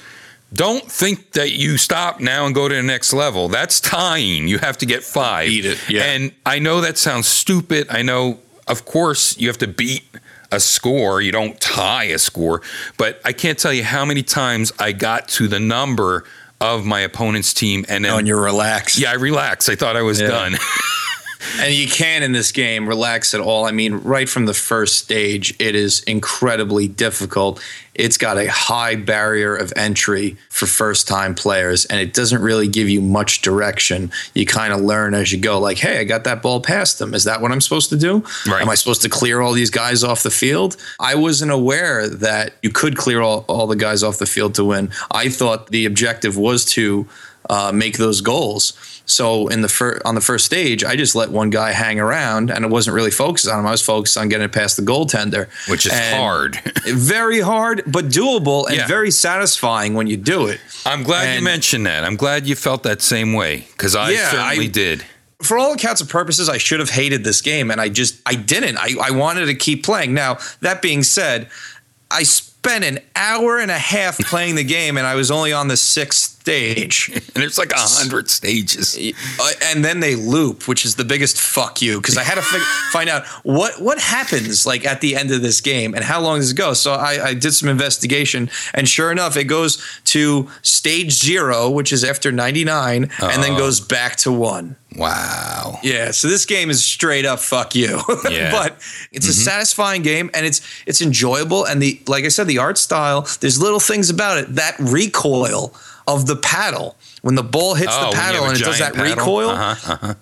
don't 0.55 0.89
think 0.91 1.31
that 1.33 1.51
you 1.51 1.77
stop 1.77 2.19
now 2.19 2.45
and 2.45 2.55
go 2.55 2.67
to 2.67 2.75
the 2.75 2.81
next 2.83 3.13
level. 3.13 3.47
That's 3.49 3.79
tying. 3.79 4.47
You 4.47 4.57
have 4.59 4.77
to 4.79 4.85
get 4.85 5.03
five. 5.03 5.47
Beat 5.49 5.65
it, 5.65 5.89
yeah. 5.89 6.03
And 6.03 6.31
I 6.45 6.59
know 6.59 6.81
that 6.81 6.97
sounds 6.97 7.27
stupid. 7.27 7.87
I 7.89 8.01
know, 8.01 8.39
of 8.67 8.85
course, 8.85 9.37
you 9.37 9.47
have 9.47 9.57
to 9.59 9.67
beat 9.67 10.03
a 10.51 10.59
score. 10.59 11.21
You 11.21 11.31
don't 11.31 11.59
tie 11.59 12.05
a 12.05 12.17
score. 12.19 12.61
But 12.97 13.19
I 13.25 13.33
can't 13.33 13.57
tell 13.59 13.73
you 13.73 13.83
how 13.83 14.05
many 14.05 14.23
times 14.23 14.71
I 14.79 14.91
got 14.93 15.27
to 15.29 15.47
the 15.47 15.59
number 15.59 16.23
of 16.61 16.85
my 16.85 17.01
opponent's 17.01 17.53
team 17.53 17.83
and 17.89 18.05
then 18.05 18.11
Oh, 18.13 18.17
and 18.17 18.27
you're 18.27 18.41
relaxed. 18.41 18.97
yeah, 18.97 19.11
I 19.11 19.15
relaxed. 19.15 19.69
I 19.69 19.75
thought 19.75 19.97
I 19.97 20.01
was 20.03 20.21
Yeah. 20.21 20.27
done. 20.29 20.55
and 21.59 21.73
you 21.73 21.87
can 21.87 22.23
in 22.23 22.31
this 22.31 22.51
game 22.51 22.87
relax 22.87 23.33
at 23.33 23.39
all. 23.39 23.65
I 23.65 23.71
mean, 23.71 23.95
right 23.95 24.27
from 24.27 24.45
the 24.45 24.53
first 24.53 24.97
stage, 24.97 25.55
it 25.59 25.75
is 25.75 26.01
incredibly 26.03 26.87
difficult. 26.87 27.61
It's 27.93 28.17
got 28.17 28.37
a 28.37 28.49
high 28.49 28.95
barrier 28.95 29.55
of 29.55 29.71
entry 29.75 30.37
for 30.49 30.65
first 30.65 31.07
time 31.07 31.33
players, 31.33 31.85
and 31.85 31.99
it 31.99 32.13
doesn't 32.13 32.41
really 32.41 32.67
give 32.67 32.89
you 32.89 33.01
much 33.01 33.41
direction. 33.41 34.11
You 34.33 34.45
kind 34.45 34.73
of 34.73 34.81
learn 34.81 35.13
as 35.13 35.31
you 35.31 35.39
go, 35.39 35.59
like, 35.59 35.77
hey, 35.77 35.99
I 35.99 36.03
got 36.03 36.25
that 36.25 36.41
ball 36.41 36.59
past 36.59 36.99
them. 36.99 37.13
Is 37.13 37.23
that 37.23 37.41
what 37.41 37.51
I'm 37.51 37.61
supposed 37.61 37.89
to 37.91 37.97
do? 37.97 38.23
Right. 38.47 38.61
Am 38.61 38.69
I 38.69 38.75
supposed 38.75 39.01
to 39.03 39.09
clear 39.09 39.39
all 39.39 39.53
these 39.53 39.69
guys 39.69 40.03
off 40.03 40.23
the 40.23 40.31
field? 40.31 40.75
I 40.99 41.15
wasn't 41.15 41.51
aware 41.51 42.09
that 42.09 42.55
you 42.61 42.69
could 42.69 42.97
clear 42.97 43.21
all, 43.21 43.45
all 43.47 43.65
the 43.65 43.77
guys 43.77 44.03
off 44.03 44.17
the 44.17 44.25
field 44.25 44.55
to 44.55 44.65
win. 44.65 44.91
I 45.09 45.29
thought 45.29 45.67
the 45.67 45.85
objective 45.85 46.37
was 46.37 46.65
to 46.65 47.07
uh, 47.49 47.71
make 47.73 47.97
those 47.97 48.21
goals. 48.21 48.94
So 49.07 49.47
in 49.49 49.61
the 49.61 49.67
fir- 49.69 50.01
on 50.03 50.15
the 50.15 50.21
first 50.21 50.45
stage, 50.45 50.83
I 50.83 50.95
just 50.95 51.13
let 51.15 51.29
one 51.29 51.49
guy 51.51 51.71
hang 51.73 51.99
around, 51.99 52.49
and 52.49 52.65
I 52.65 52.67
wasn't 52.67 52.95
really 52.95 53.11
focused 53.11 53.47
on 53.47 53.59
him. 53.59 53.67
I 53.67 53.71
was 53.71 53.81
focused 53.81 54.17
on 54.17 54.29
getting 54.29 54.45
it 54.45 54.51
past 54.51 54.77
the 54.77 54.83
goaltender, 54.83 55.47
Which 55.69 55.85
is 55.85 55.91
And 55.93 56.17
hard. 56.19 56.55
very 56.87 57.39
hard, 57.39 57.83
but 57.85 58.05
doable, 58.05 58.65
and 58.67 58.77
Yeah. 58.77 58.87
very 58.87 59.11
satisfying 59.11 59.93
when 59.93 60.07
you 60.07 60.17
do 60.17 60.47
it. 60.47 60.59
I'm 60.85 61.03
glad 61.03 61.35
you 61.37 61.43
mentioned 61.43 61.85
that. 61.85 62.03
I'm 62.03 62.15
glad 62.15 62.47
you 62.47 62.55
felt 62.55 62.83
that 62.83 63.01
same 63.01 63.33
way 63.33 63.67
because 63.71 63.95
I 63.95 64.09
Yeah, 64.11 64.31
certainly 64.31 64.65
I- 64.65 64.69
did. 64.69 65.05
for 65.41 65.57
all 65.59 65.73
accounts 65.73 66.01
and 66.01 66.09
purposes, 66.09 66.49
I 66.49 66.57
should 66.57 66.79
have 66.79 66.89
hated 66.89 67.23
this 67.23 67.41
game, 67.41 67.69
and 67.69 67.79
I 67.79 67.89
just 67.89 68.15
I 68.25 68.33
didn't. 68.35 68.77
I, 68.77 68.95
I 69.01 69.11
wanted 69.11 69.45
to 69.45 69.53
keep 69.55 69.83
playing. 69.83 70.13
Now 70.15 70.39
that 70.61 70.81
being 70.81 71.03
said, 71.03 71.49
I 72.09 72.23
spent 72.65 72.83
an 72.83 72.99
hour 73.15 73.59
and 73.59 73.71
a 73.71 73.77
half 73.77 74.17
playing 74.21 74.55
the 74.55 74.63
game, 74.63 74.97
and 74.97 75.05
I 75.05 75.15
was 75.15 75.31
only 75.31 75.53
on 75.53 75.67
the 75.67 75.77
sixth 75.77 76.41
stage. 76.41 77.11
And 77.35 77.43
it's 77.43 77.57
like 77.57 77.73
a 77.73 77.77
hundred 77.77 78.29
stages. 78.29 78.97
Uh, 78.97 79.51
and 79.65 79.83
then 79.83 79.99
they 79.99 80.15
loop, 80.15 80.69
which 80.69 80.85
is 80.85 80.95
the 80.95 81.03
biggest 81.03 81.37
fuck 81.37 81.81
you 81.81 81.99
because 81.99 82.17
I 82.17 82.23
had 82.23 82.35
to 82.35 82.41
find 82.93 83.09
out 83.09 83.25
what 83.43 83.81
what 83.81 83.99
happens 83.99 84.65
like 84.65 84.85
at 84.85 85.01
the 85.01 85.17
end 85.17 85.31
of 85.31 85.41
this 85.41 85.59
game 85.59 85.93
and 85.93 86.01
how 86.01 86.21
long 86.21 86.39
does 86.39 86.51
it 86.51 86.55
go. 86.55 86.71
So 86.73 86.93
I, 86.93 87.25
I 87.29 87.33
did 87.33 87.51
some 87.53 87.67
investigation, 87.67 88.49
and 88.73 88.87
sure 88.87 89.11
enough, 89.11 89.35
it 89.35 89.45
goes 89.45 89.83
to 90.05 90.47
stage 90.61 91.11
zero, 91.11 91.69
which 91.69 91.91
is 91.91 92.05
after 92.05 92.31
ninety 92.31 92.63
nine, 92.63 93.11
and 93.21 93.43
then 93.43 93.55
Oh. 93.55 93.57
goes 93.57 93.81
back 93.81 94.15
to 94.17 94.31
one. 94.31 94.77
Wow. 94.95 95.79
Yeah, 95.83 96.11
so 96.11 96.29
this 96.29 96.45
game 96.45 96.69
is 96.69 96.81
straight 96.81 97.25
up 97.25 97.39
fuck 97.39 97.75
you. 97.75 97.99
Yeah. 98.29 98.51
but 98.51 98.79
it's 99.11 99.27
a 99.27 99.33
satisfying 99.33 100.03
game 100.03 100.29
and 100.33 100.45
it's 100.45 100.61
it's 100.85 101.01
enjoyable 101.01 101.65
and 101.65 101.81
the 101.81 101.99
like 102.07 102.23
I 102.23 102.29
said 102.29 102.47
the 102.47 102.54
art 102.57 102.77
style 102.77 103.27
there's 103.39 103.61
little 103.61 103.79
things 103.79 104.09
about 104.09 104.37
it 104.37 104.55
that 104.55 104.75
recoil 104.79 105.73
of 106.07 106.25
the 106.27 106.35
paddle 106.35 106.95
when 107.21 107.35
the 107.35 107.43
ball 107.43 107.73
hits 107.75 107.91
Oh, 107.95 108.09
the 108.11 108.15
paddle 108.15 108.45
and 108.45 108.59
it 108.59 108.63
does 108.63 108.79
that 108.79 108.93
paddle? 108.93 109.15
recoil 109.15 109.49
Uh-huh, 109.49 109.93
uh-huh. 109.93 110.13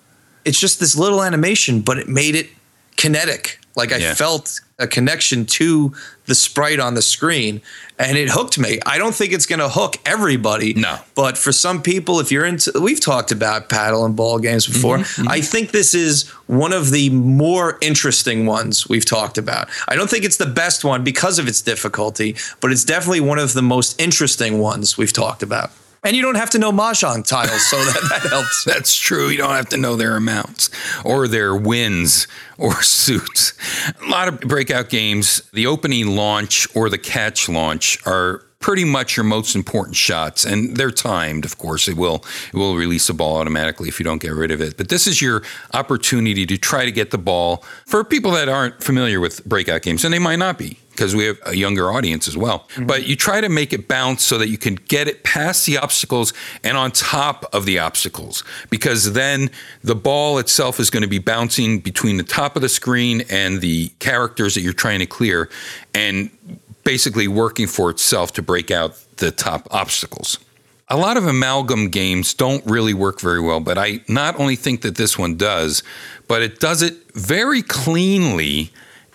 it's 0.46 0.60
just 0.60 0.80
this 0.80 0.96
little 0.96 1.22
animation 1.24 1.82
but 1.82 1.98
it 1.98 2.08
made 2.08 2.36
it 2.36 2.50
kinetic 2.96 3.60
like 3.76 3.92
I 3.92 3.98
Yeah. 3.98 4.14
felt 4.14 4.62
a 4.80 4.88
connection 4.88 5.46
to 5.46 5.94
the 6.26 6.36
sprite 6.36 6.80
on 6.80 6.94
the 6.94 7.02
screen 7.02 7.62
and 8.00 8.18
it 8.18 8.30
hooked 8.30 8.58
me. 8.58 8.80
I 8.86 8.98
don't 8.98 9.14
think 9.14 9.34
it's 9.34 9.46
going 9.46 9.60
to 9.60 9.70
hook 9.70 9.98
everybody. 10.06 10.74
No. 10.74 10.98
But 11.16 11.38
for 11.38 11.52
some 11.52 11.82
people, 11.82 12.20
if 12.20 12.32
you're 12.32 12.46
into, 12.46 12.72
we've 12.82 13.00
talked 13.00 13.32
about 13.32 13.70
paddle 13.70 14.04
and 14.06 14.16
ball 14.16 14.40
games 14.40 14.66
before. 14.66 14.98
Mm-hmm, 14.98 15.30
I 15.30 15.42
think 15.42 15.72
this 15.72 15.94
is 15.94 16.28
one 16.48 16.74
of 16.74 16.92
the 16.92 17.10
more 17.12 17.78
interesting 17.82 18.46
ones 18.46 18.90
we've 18.90 19.06
talked 19.06 19.38
about. 19.38 19.70
I 19.88 19.96
don't 19.96 20.10
think 20.10 20.26
it's 20.26 20.38
the 20.38 20.46
best 20.46 20.84
one 20.84 21.04
because 21.04 21.40
of 21.40 21.48
its 21.48 21.62
difficulty, 21.62 22.36
but 22.62 22.72
it's 22.72 22.84
definitely 22.84 23.22
one 23.22 23.40
of 23.40 23.54
the 23.54 23.62
most 23.62 24.00
interesting 24.02 24.60
ones 24.60 24.98
we've 24.98 25.14
talked 25.14 25.44
about. 25.44 25.72
And 26.06 26.18
you 26.18 26.22
don't 26.22 26.36
have 26.36 26.50
to 26.50 26.60
know 26.60 26.72
Mahjong 26.74 27.26
tiles, 27.26 27.66
so 27.66 27.78
that, 27.78 28.08
that 28.10 28.30
helps. 28.30 28.64
That's 28.66 28.94
true. 28.94 29.30
You 29.30 29.38
don't 29.38 29.56
have 29.56 29.70
to 29.70 29.78
know 29.78 29.96
their 29.96 30.18
amounts 30.18 30.70
or 31.06 31.30
their 31.30 31.56
wins 31.56 32.28
or 32.58 32.82
suits. 32.84 33.54
A 34.06 34.10
lot 34.10 34.28
of 34.28 34.42
breakout 34.42 34.90
games, 34.90 35.50
the 35.54 35.66
opening 35.66 36.16
launch 36.16 36.68
or 36.76 36.90
the 36.90 36.98
catch 36.98 37.48
launch 37.48 38.06
are 38.06 38.44
pretty 38.60 38.86
much 38.86 39.18
your 39.18 39.26
most 39.26 39.56
important 39.56 39.94
shots 39.94 40.46
and 40.46 40.78
they're 40.78 40.90
timed 40.90 41.44
of 41.44 41.58
course 41.58 41.90
it 41.90 41.98
will 41.98 42.24
it 42.48 42.56
will 42.56 42.78
release 42.78 43.08
the 43.08 43.14
ball 43.14 43.36
automatically 43.36 43.90
if 43.90 44.00
you 44.00 44.06
don't 44.06 44.22
get 44.22 44.32
rid 44.32 44.52
of 44.52 44.62
it 44.62 44.78
but 44.78 44.88
this 44.88 45.06
is 45.06 45.22
your 45.22 45.44
opportunity 45.74 46.46
to 46.46 46.58
try 46.58 46.86
to 46.86 46.92
get 46.92 47.12
the 47.12 47.18
ball 47.18 47.58
for 47.86 48.06
people 48.06 48.32
that 48.32 48.48
aren't 48.48 48.82
familiar 48.82 49.20
with 49.20 49.44
breakout 49.44 49.82
games 49.82 50.06
and 50.06 50.14
they 50.14 50.20
might 50.20 50.38
not 50.38 50.58
be 50.58 50.80
because 50.94 51.16
we 51.16 51.26
have 51.26 51.40
a 51.46 51.56
younger 51.56 51.92
audience 51.92 52.28
as 52.28 52.38
well. 52.38 52.60
Mm-hmm. 52.60 52.86
But 52.86 53.08
you 53.08 53.16
try 53.16 53.42
to 53.42 53.50
make 53.50 53.74
it 53.74 53.88
bounce 53.88 54.24
so 54.24 54.38
that 54.38 54.48
you 54.48 54.58
can 54.58 54.76
get 54.76 55.08
it 55.08 55.24
past 55.24 55.66
the 55.66 55.78
obstacles 55.78 56.34
and 56.64 56.78
on 56.78 56.92
top 56.92 57.46
of 57.52 57.66
the 57.66 57.80
obstacles, 57.80 58.44
because 58.70 59.14
then 59.14 59.50
the 59.84 59.96
ball 59.96 60.38
itself 60.38 60.80
is 60.80 60.90
going 60.90 61.02
to 61.02 61.10
be 61.10 61.20
bouncing 61.20 61.80
between 61.80 62.18
the 62.18 62.24
top 62.24 62.56
of 62.56 62.62
the 62.62 62.70
screen 62.70 63.24
and 63.30 63.62
the 63.62 63.90
characters 64.00 64.54
that 64.54 64.62
you're 64.62 64.74
trying 64.74 65.00
to 65.00 65.06
clear 65.06 65.50
and 65.94 66.30
basically 66.84 67.28
working 67.28 67.68
for 67.68 67.90
itself 67.90 68.34
to 68.34 68.42
break 68.42 68.70
out 68.70 68.98
the 69.18 69.32
top 69.32 69.68
obstacles. 69.72 70.38
A 70.90 70.98
lot 70.98 71.18
of 71.18 71.26
amalgam 71.26 71.90
games 71.90 72.34
don't 72.34 72.64
really 72.66 72.94
work 72.94 73.20
very 73.20 73.40
well, 73.40 73.62
but 73.62 73.78
I 73.78 74.02
not 74.08 74.40
only 74.40 74.56
think 74.56 74.82
that 74.82 74.96
this 74.96 75.18
one 75.18 75.38
does, 75.38 75.82
but 76.28 76.42
it 76.42 76.60
does 76.60 76.82
it 76.82 77.12
very 77.14 77.62
cleanly 77.62 78.72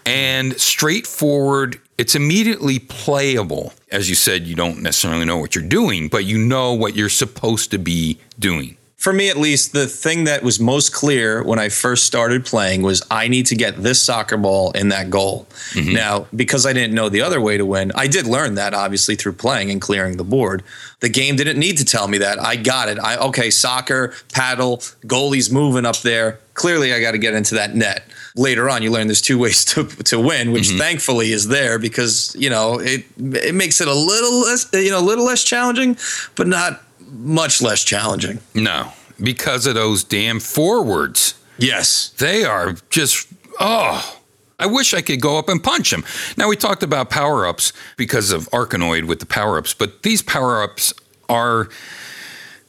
and 0.07 0.59
straightforward. 0.61 1.81
It's 1.97 2.15
immediately 2.15 2.79
playable. 2.79 3.73
As 3.91 4.09
you 4.09 4.15
said, 4.15 4.47
you 4.47 4.55
don't 4.55 4.83
necessarily 4.83 5.25
know 5.25 5.39
what 5.39 5.55
you're 5.55 5.65
doing, 5.65 6.09
but 6.09 6.25
you 6.25 6.39
know 6.39 6.73
what 6.73 6.95
you're 6.95 7.09
supposed 7.09 7.71
to 7.73 7.79
be 7.79 8.19
doing. 8.39 8.77
for 8.99 9.13
me 9.13 9.31
at 9.31 9.37
least, 9.37 9.73
the 9.73 9.87
thing 9.87 10.25
that 10.25 10.43
was 10.43 10.59
most 10.59 10.93
clear 10.93 11.41
when 11.45 11.61
I 11.61 11.69
first 11.69 12.05
started 12.05 12.45
playing 12.45 12.83
was 12.83 13.01
I 13.09 13.29
need 13.29 13.47
to 13.47 13.55
get 13.55 13.77
this 13.77 14.03
soccer 14.03 14.37
ball 14.37 14.73
in 14.73 14.89
that 14.89 15.09
goal. 15.09 15.47
Mm-hmm. 15.71 15.93
Now, 15.93 16.27
because 16.35 16.67
I 16.67 16.73
didn't 16.73 16.95
know 16.95 17.09
the 17.09 17.23
other 17.23 17.41
way 17.41 17.57
to 17.57 17.65
win, 17.65 17.93
I 17.95 18.09
did 18.09 18.27
learn 18.27 18.57
that 18.57 18.75
obviously 18.75 19.15
through 19.15 19.35
playing 19.35 19.71
and 19.71 19.81
clearing 19.81 20.17
the 20.17 20.25
board. 20.25 20.65
The 20.99 21.09
game 21.09 21.37
didn't 21.37 21.61
need 21.61 21.79
to 21.79 21.85
tell 21.85 22.09
me 22.09 22.19
that. 22.19 22.41
I 22.41 22.57
got 22.57 22.89
it. 22.89 22.99
I 22.99 23.17
okay, 23.19 23.51
soccer, 23.51 24.15
paddle, 24.35 24.79
goalie's 25.07 25.49
moving 25.49 25.87
up 25.87 25.99
there. 25.99 26.41
Clearly 26.55 26.93
I 26.93 27.01
got 27.01 27.13
to 27.13 27.19
get 27.19 27.35
into 27.35 27.55
that 27.55 27.77
net. 27.77 28.03
Later 28.39 28.71
on, 28.71 28.83
you 28.83 28.91
learn 28.91 29.09
there's 29.09 29.21
two 29.21 29.39
ways 29.39 29.65
to, 29.73 29.85
to 29.85 30.19
win, 30.21 30.53
which 30.53 30.71
thankfully 30.71 31.33
is 31.33 31.49
there 31.49 31.79
because 31.79 32.35
you 32.39 32.49
know 32.49 32.79
it 32.79 33.05
it 33.19 33.55
makes 33.55 33.81
it 33.81 33.89
a 33.89 33.95
little 33.95 34.41
less 34.41 34.67
you 34.73 34.91
know 34.91 35.01
a 35.01 35.09
little 35.11 35.25
less 35.25 35.45
challenging, 35.45 35.97
but 36.37 36.47
not 36.47 36.83
much 37.11 37.61
less 37.61 37.85
challenging. 37.85 38.39
No, 38.55 38.93
because 39.21 39.67
of 39.67 39.75
those 39.75 40.05
damn 40.05 40.41
forwards. 40.41 41.35
Yes. 41.59 42.11
They 42.11 42.45
are 42.45 42.77
just, 42.89 43.27
oh, 43.61 44.19
I 44.59 44.67
wish 44.67 44.95
I 44.95 45.03
could 45.03 45.21
go 45.21 45.39
up 45.39 45.49
and 45.49 45.63
punch 45.63 45.91
them. 45.91 46.05
Now, 46.37 46.49
we 46.49 46.57
talked 46.57 46.83
about 46.83 47.11
power 47.11 47.47
ups 47.47 47.73
because 47.97 48.33
of 48.33 48.49
Arkanoid 48.51 49.07
with 49.07 49.21
the 49.21 49.27
power 49.27 49.59
ups, 49.59 49.75
but 49.75 50.03
these 50.03 50.23
power 50.23 50.63
ups 50.63 50.93
are 51.29 51.69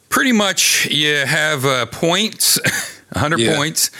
pretty 0.08 0.32
much 0.32 0.86
you 0.86 1.14
have 1.14 1.64
uh, 1.64 1.86
points, 1.86 2.58
100 3.14 3.40
Yeah. 3.40 3.56
points, 3.56 3.90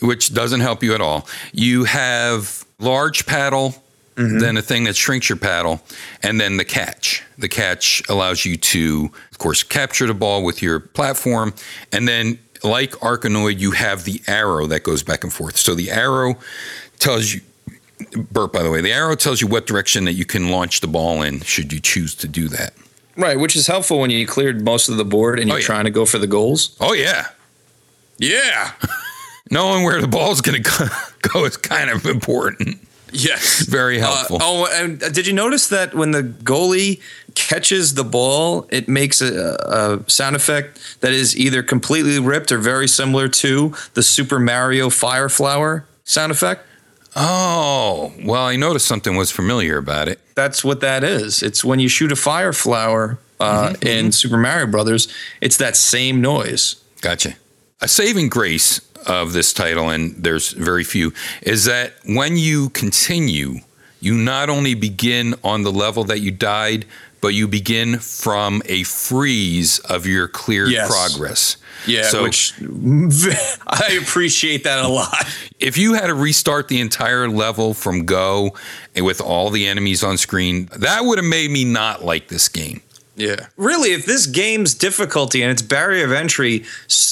which 0.00 0.32
doesn't 0.34 0.60
help 0.60 0.82
you 0.82 0.94
at 0.94 1.00
all. 1.00 1.26
You 1.52 1.84
have 1.84 2.64
large 2.78 3.26
paddle. 3.26 3.74
Mm-hmm. 4.16 4.38
Then 4.38 4.56
a 4.56 4.62
thing 4.62 4.84
that 4.84 4.94
shrinks 4.94 5.28
your 5.28 5.38
paddle, 5.38 5.82
and 6.22 6.40
then 6.40 6.56
the 6.56 6.64
catch. 6.64 7.24
The 7.36 7.48
catch 7.48 8.00
allows 8.08 8.44
you 8.44 8.56
to, 8.56 9.10
of 9.32 9.38
course, 9.38 9.64
capture 9.64 10.06
the 10.06 10.14
ball 10.14 10.44
with 10.44 10.62
your 10.62 10.78
platform, 10.78 11.52
and 11.90 12.06
then 12.06 12.38
like 12.62 12.92
Arkanoid, 13.02 13.58
you 13.58 13.72
have 13.72 14.04
the 14.04 14.22
arrow 14.28 14.68
that 14.68 14.84
goes 14.84 15.02
back 15.02 15.24
and 15.24 15.32
forth. 15.32 15.56
So 15.56 15.74
the 15.74 15.90
arrow 15.90 16.36
tells 17.00 17.34
you, 17.34 17.40
Burt, 18.30 18.52
by 18.52 18.62
the 18.62 18.70
way, 18.70 18.80
the 18.80 18.92
arrow 18.92 19.16
tells 19.16 19.40
you 19.40 19.48
what 19.48 19.66
direction 19.66 20.04
that 20.04 20.12
you 20.12 20.24
can 20.24 20.48
launch 20.48 20.80
the 20.80 20.86
ball 20.86 21.20
in 21.22 21.40
should 21.40 21.72
you 21.72 21.80
choose 21.80 22.14
to 22.14 22.28
do 22.28 22.46
that. 22.50 22.72
Right, 23.16 23.36
which 23.38 23.56
is 23.56 23.66
helpful 23.66 23.98
when 23.98 24.10
you 24.10 24.24
cleared 24.28 24.64
most 24.64 24.88
of 24.88 24.96
the 24.96 25.04
board 25.04 25.40
and 25.40 25.50
oh, 25.50 25.54
you're 25.54 25.56
Oh, 25.56 25.60
yeah. 25.60 25.66
trying 25.66 25.84
to 25.86 25.90
go 25.90 26.06
for 26.06 26.18
the 26.18 26.26
goals. 26.28 26.76
Oh, 26.80 26.92
yeah. 26.92 27.26
Yeah. 28.18 28.72
Knowing 29.50 29.84
where 29.84 30.00
the 30.00 30.08
ball's 30.08 30.40
going 30.40 30.62
to 30.62 30.90
go 31.32 31.44
is 31.44 31.56
kind 31.56 31.90
of 31.90 32.06
important. 32.06 32.78
Yes. 33.12 33.60
Very 33.66 34.00
Uh, 34.00 34.06
helpful. 34.06 34.38
oh, 34.40 34.66
and 34.72 34.98
did 34.98 35.26
you 35.26 35.32
notice 35.32 35.68
that 35.68 35.94
when 35.94 36.10
the 36.10 36.22
goalie 36.22 37.00
catches 37.36 37.94
the 37.94 38.02
ball, 38.04 38.66
it 38.70 38.88
makes 38.88 39.20
a, 39.20 39.56
a 40.06 40.10
sound 40.10 40.34
effect 40.34 41.00
that 41.00 41.12
is 41.12 41.36
either 41.36 41.62
completely 41.62 42.18
ripped 42.18 42.50
or 42.50 42.58
very 42.58 42.88
similar 42.88 43.28
to 43.28 43.72
the 43.94 44.02
Super 44.02 44.40
Mario 44.40 44.90
Fire 44.90 45.28
Flower 45.28 45.86
sound 46.04 46.32
effect? 46.32 46.66
Oh, 47.14 48.12
well, 48.24 48.44
I 48.46 48.56
noticed 48.56 48.86
something 48.86 49.14
was 49.16 49.30
familiar 49.30 49.78
about 49.78 50.08
it. 50.08 50.18
That's 50.34 50.64
what 50.64 50.80
that 50.80 51.04
is. 51.04 51.42
It's 51.44 51.64
when 51.64 51.78
you 51.78 51.88
shoot 51.88 52.10
a 52.10 52.16
fire 52.16 52.52
flower 52.52 53.18
uh, 53.38 53.74
in 53.82 54.10
Super 54.10 54.36
Mario 54.36 54.66
Brothers. 54.66 55.06
It's 55.40 55.56
that 55.58 55.76
same 55.76 56.20
noise. 56.20 56.76
Gotcha. 57.00 57.36
A 57.84 57.88
saving 57.88 58.30
grace 58.30 58.80
of 59.06 59.34
this 59.34 59.52
title, 59.52 59.90
and 59.90 60.14
there's 60.16 60.52
very 60.52 60.84
few, 60.84 61.12
is 61.42 61.66
that 61.66 61.92
when 62.06 62.38
you 62.38 62.70
continue, 62.70 63.56
you 64.00 64.14
not 64.14 64.48
only 64.48 64.72
begin 64.72 65.34
on 65.44 65.64
the 65.64 65.70
level 65.70 66.02
that 66.04 66.20
you 66.20 66.30
died, 66.30 66.86
but 67.20 67.34
you 67.34 67.46
begin 67.46 67.98
from 67.98 68.62
a 68.64 68.84
freeze 68.84 69.80
of 69.80 70.06
your 70.06 70.28
cleared 70.28 70.70
Yes. 70.70 70.88
progress. 70.88 71.56
Yeah, 71.86 72.08
So- 72.08 72.22
which 72.22 72.54
I 73.66 73.98
appreciate 74.00 74.64
that 74.64 74.82
a 74.82 74.88
lot. 74.88 75.26
If 75.60 75.76
you 75.76 75.92
had 75.92 76.06
to 76.06 76.14
restart 76.14 76.68
the 76.68 76.80
entire 76.80 77.28
level 77.28 77.74
from 77.74 78.06
go 78.06 78.56
with 78.96 79.20
all 79.20 79.50
the 79.50 79.66
enemies 79.66 80.02
on 80.02 80.16
screen, 80.16 80.70
that 80.74 81.04
would 81.04 81.18
have 81.18 81.26
made 81.26 81.50
me 81.50 81.66
not 81.66 82.02
like 82.02 82.28
this 82.28 82.48
game. 82.48 82.80
Yeah. 83.16 83.46
Really, 83.56 83.92
if 83.92 84.06
this 84.06 84.26
game's 84.26 84.74
difficulty 84.74 85.42
and 85.42 85.50
its 85.50 85.62
barrier 85.62 86.04
of 86.04 86.12
entry 86.12 86.64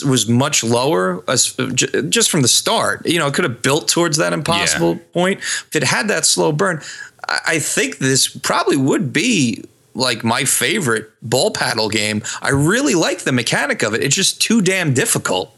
was 0.04 0.28
much 0.28 0.64
lower 0.64 1.23
as, 1.28 1.54
uh, 1.59 1.66
just 1.66 2.30
from 2.30 2.42
the 2.42 2.49
start, 2.49 3.06
you 3.06 3.18
know, 3.18 3.28
it 3.28 3.35
could 3.35 3.44
have 3.44 3.62
built 3.62 3.88
towards 3.88 4.16
that 4.16 4.32
impossible 4.32 4.97
point. 5.12 5.38
If 5.38 5.76
it 5.76 5.85
had 5.85 6.09
that 6.09 6.26
slow 6.26 6.50
burn, 6.50 6.82
I, 7.28 7.40
I 7.47 7.59
think 7.61 7.99
this 7.99 8.28
probably 8.28 8.76
would 8.76 9.12
be 9.12 9.64
like 9.94 10.25
my 10.25 10.44
favorite 10.44 11.11
ball 11.23 11.50
paddle 11.50 11.88
game. 11.88 12.23
I 12.40 12.50
really 12.50 12.94
like 12.94 13.21
the 13.21 13.32
mechanic 13.32 13.82
of 13.82 13.94
it. 13.94 14.02
It's 14.02 14.16
just 14.16 14.40
too 14.40 14.61
damn 14.61 14.94
difficult. 14.94 15.54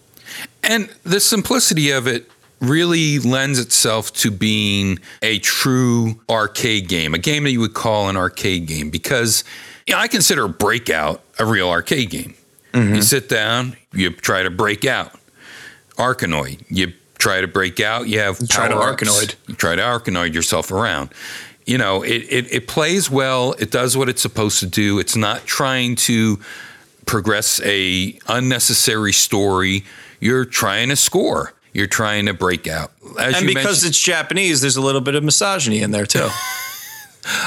And 0.62 0.90
the 1.04 1.20
simplicity 1.20 1.90
of 1.90 2.06
it 2.06 2.30
really 2.60 3.18
lends 3.18 3.58
itself 3.58 4.12
to 4.14 4.30
being 4.30 4.98
a 5.22 5.38
true 5.38 6.20
arcade 6.28 6.88
game, 6.88 7.14
a 7.14 7.18
game 7.18 7.44
that 7.44 7.50
you 7.52 7.60
would 7.60 7.74
call 7.74 8.08
an 8.08 8.16
arcade 8.16 8.66
game, 8.66 8.90
because 8.90 9.44
you 9.86 9.94
know, 9.94 10.00
I 10.00 10.08
consider 10.08 10.48
Breakout 10.48 11.22
a 11.38 11.44
real 11.44 11.68
arcade 11.68 12.10
game. 12.10 12.34
You 12.72 12.80
mm-hmm. 12.80 13.00
sit 13.00 13.28
down, 13.28 13.76
you 13.92 14.10
try 14.10 14.42
to 14.42 14.50
break 14.50 14.84
out. 14.84 15.12
Arkanoid, 15.96 16.64
you 16.68 16.92
try 17.18 17.40
to 17.40 17.46
break 17.46 17.78
out, 17.78 18.08
you 18.08 18.18
have 18.18 18.48
try 18.48 18.66
to. 18.66 18.74
Arkanoid. 18.74 19.36
You 19.46 19.54
try 19.54 19.76
to 19.76 19.82
Arkanoid 19.82 20.34
yourself 20.34 20.72
around. 20.72 21.10
You 21.66 21.78
know, 21.78 22.02
it, 22.02 22.22
it, 22.28 22.52
it 22.52 22.68
plays 22.68 23.10
well, 23.10 23.52
it 23.58 23.70
does 23.70 23.96
what 23.96 24.08
it's 24.08 24.20
supposed 24.20 24.58
to 24.60 24.66
do. 24.66 24.98
It's 24.98 25.16
not 25.16 25.46
trying 25.46 25.96
to 25.96 26.38
progress 27.06 27.60
a 27.64 28.18
unnecessary 28.26 29.12
story. 29.12 29.84
You're 30.20 30.44
trying 30.44 30.88
to 30.88 30.96
score. 30.96 31.54
You're 31.72 31.86
trying 31.86 32.26
to 32.26 32.34
break 32.34 32.66
out. 32.66 32.92
As 33.18 33.36
and 33.36 33.48
you 33.48 33.54
because 33.54 33.84
it's 33.84 33.98
Japanese, 33.98 34.60
there's 34.60 34.76
a 34.76 34.82
little 34.82 35.00
bit 35.00 35.14
of 35.14 35.24
misogyny 35.24 35.80
in 35.80 35.90
there 35.90 36.06
too. 36.06 36.28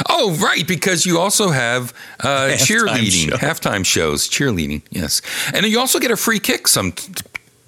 oh 0.10 0.38
right, 0.42 0.68
because 0.68 1.06
you 1.06 1.20
also 1.20 1.50
have 1.50 1.94
uh, 2.20 2.26
Halftime 2.52 2.58
cheerleading, 2.58 3.30
show. 3.30 3.38
halftime 3.38 3.86
shows, 3.86 4.30
cheerleading. 4.30 4.82
Yes, 4.92 5.22
and 5.54 5.66
you 5.66 5.80
also 5.80 6.00
get 6.00 6.12
a 6.12 6.18
free 6.18 6.40
kick. 6.40 6.68
Some 6.68 6.94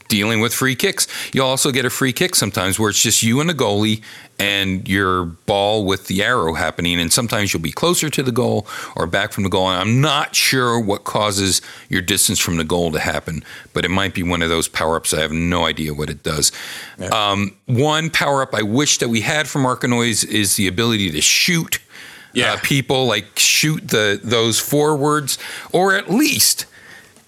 dealing 0.10 0.42
with 0.42 0.54
free 0.54 0.75
kicks, 0.75 1.08
you 1.34 1.42
also 1.42 1.72
get 1.72 1.86
a 1.86 1.89
free 1.89 2.12
kick 2.12 2.36
sometimes 2.36 2.78
where 2.78 2.89
it's 2.89 3.01
just 3.01 3.24
you 3.24 3.39
and 3.39 3.50
the 3.50 3.54
goalie 3.54 4.01
and 4.39 4.88
your 4.88 5.25
ball 5.25 5.86
with 5.86 6.08
the 6.08 6.24
arrow 6.24 6.56
happening. 6.56 7.00
And 7.00 7.13
sometimes 7.13 7.54
you'll 7.54 7.62
be 7.62 7.72
closer 7.72 8.10
to 8.10 8.24
the 8.24 8.32
goal 8.32 8.68
or 8.96 9.06
back 9.06 9.32
from 9.32 9.44
the 9.44 9.50
goal. 9.50 9.70
And 9.70 9.80
I'm 9.80 10.01
not 10.01 10.36
sure 10.36 10.80
what 10.80 11.04
causes 11.04 11.62
your 11.89 12.01
distance 12.01 12.39
from 12.39 12.58
the 12.58 12.63
goal 12.63 12.92
to 12.92 13.00
happen, 13.00 13.44
but 13.74 13.86
it 13.86 13.89
might 13.89 14.13
be 14.13 14.24
one 14.24 14.42
of 14.42 14.50
those 14.50 14.68
power 14.68 14.96
ups. 14.98 15.13
I 15.13 15.22
have 15.22 15.32
no 15.32 15.66
idea 15.66 15.94
what 15.94 16.10
it 16.10 16.24
does. 16.24 16.51
Um, 17.12 17.56
one 17.68 18.10
power 18.10 18.42
up 18.42 18.54
I 18.54 18.63
wish 18.63 18.98
that 18.98 19.10
we 19.10 19.22
had 19.22 19.48
from 19.48 19.63
Arkanoids 19.63 20.25
is 20.28 20.56
the 20.56 20.68
ability 20.68 21.12
to 21.12 21.22
shoot 21.22 21.80
Yeah. 22.33 22.53
uh, 22.53 22.57
people, 22.63 23.05
like 23.07 23.25
shoot 23.38 23.88
the 23.88 24.19
those 24.24 24.59
forwards, 24.59 25.38
or 25.71 25.93
at 25.95 26.09
least 26.09 26.65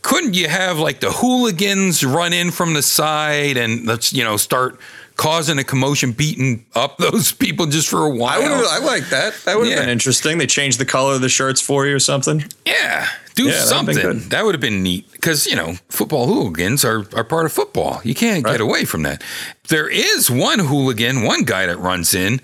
couldn't 0.02 0.34
you 0.34 0.48
have 0.48 0.80
like 0.80 1.00
the 1.00 1.12
hooligans 1.12 2.04
run 2.04 2.34
in 2.34 2.50
from 2.52 2.74
the 2.74 2.82
side 2.82 3.56
and 3.58 3.86
let's 3.86 4.12
you 4.14 4.24
know 4.24 4.38
start 4.38 4.80
causing 5.18 5.60
a 5.60 5.64
commotion, 5.64 6.12
beating 6.12 6.66
up 6.74 6.98
those 7.06 7.32
people 7.32 7.66
just 7.68 7.88
for 7.88 8.04
a 8.06 8.10
while? 8.10 8.42
would 8.42 8.68
I 8.68 8.80
like 8.80 9.10
that. 9.10 9.34
That 9.46 9.58
would 9.58 9.68
have 9.68 9.76
Yeah. 9.76 9.82
been 9.82 9.90
interesting. 9.90 10.38
They 10.40 10.48
changed 10.48 10.80
the 10.80 10.86
color 10.86 11.14
of 11.16 11.22
the 11.22 11.30
shirts 11.30 11.62
for 11.62 11.86
you 11.86 11.96
or 11.96 12.00
something. 12.00 12.44
yeah, 12.66 13.08
do 13.36 13.44
Yeah, 13.50 13.60
something. 13.62 14.30
That 14.30 14.44
would 14.46 14.56
have 14.56 14.62
been 14.62 14.82
neat 14.82 15.12
because 15.12 15.46
you 15.46 15.56
know 15.56 15.76
football 15.90 16.26
hooligans 16.28 16.84
are 16.86 17.06
are 17.16 17.24
part 17.24 17.46
of 17.46 17.52
football. 17.54 18.02
You 18.04 18.16
can't 18.16 18.44
Right. 18.44 18.54
get 18.54 18.62
away 18.62 18.86
from 18.86 19.04
that. 19.04 19.24
There 19.68 19.88
is 19.88 20.32
one 20.32 20.60
hooligan, 20.60 21.22
one 21.24 21.44
guy 21.44 21.66
that 21.68 21.78
runs 21.78 22.14
in. 22.16 22.42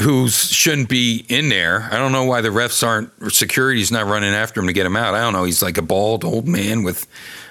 Who 0.00 0.28
shouldn't 0.28 0.88
be 0.88 1.24
in 1.28 1.48
there? 1.50 1.88
I 1.90 1.98
don't 1.98 2.12
know 2.12 2.24
why 2.24 2.40
the 2.40 2.48
refs 2.48 2.86
aren't. 2.86 3.10
Security's 3.32 3.90
not 3.92 4.06
running 4.06 4.32
after 4.32 4.60
him 4.60 4.66
to 4.66 4.72
get 4.72 4.86
him 4.86 4.96
out. 4.96 5.14
I 5.14 5.20
don't 5.20 5.32
know. 5.34 5.44
He's 5.44 5.62
like 5.62 5.76
a 5.78 5.82
bald 5.82 6.24
old 6.24 6.48
man 6.48 6.82
with 6.82 7.06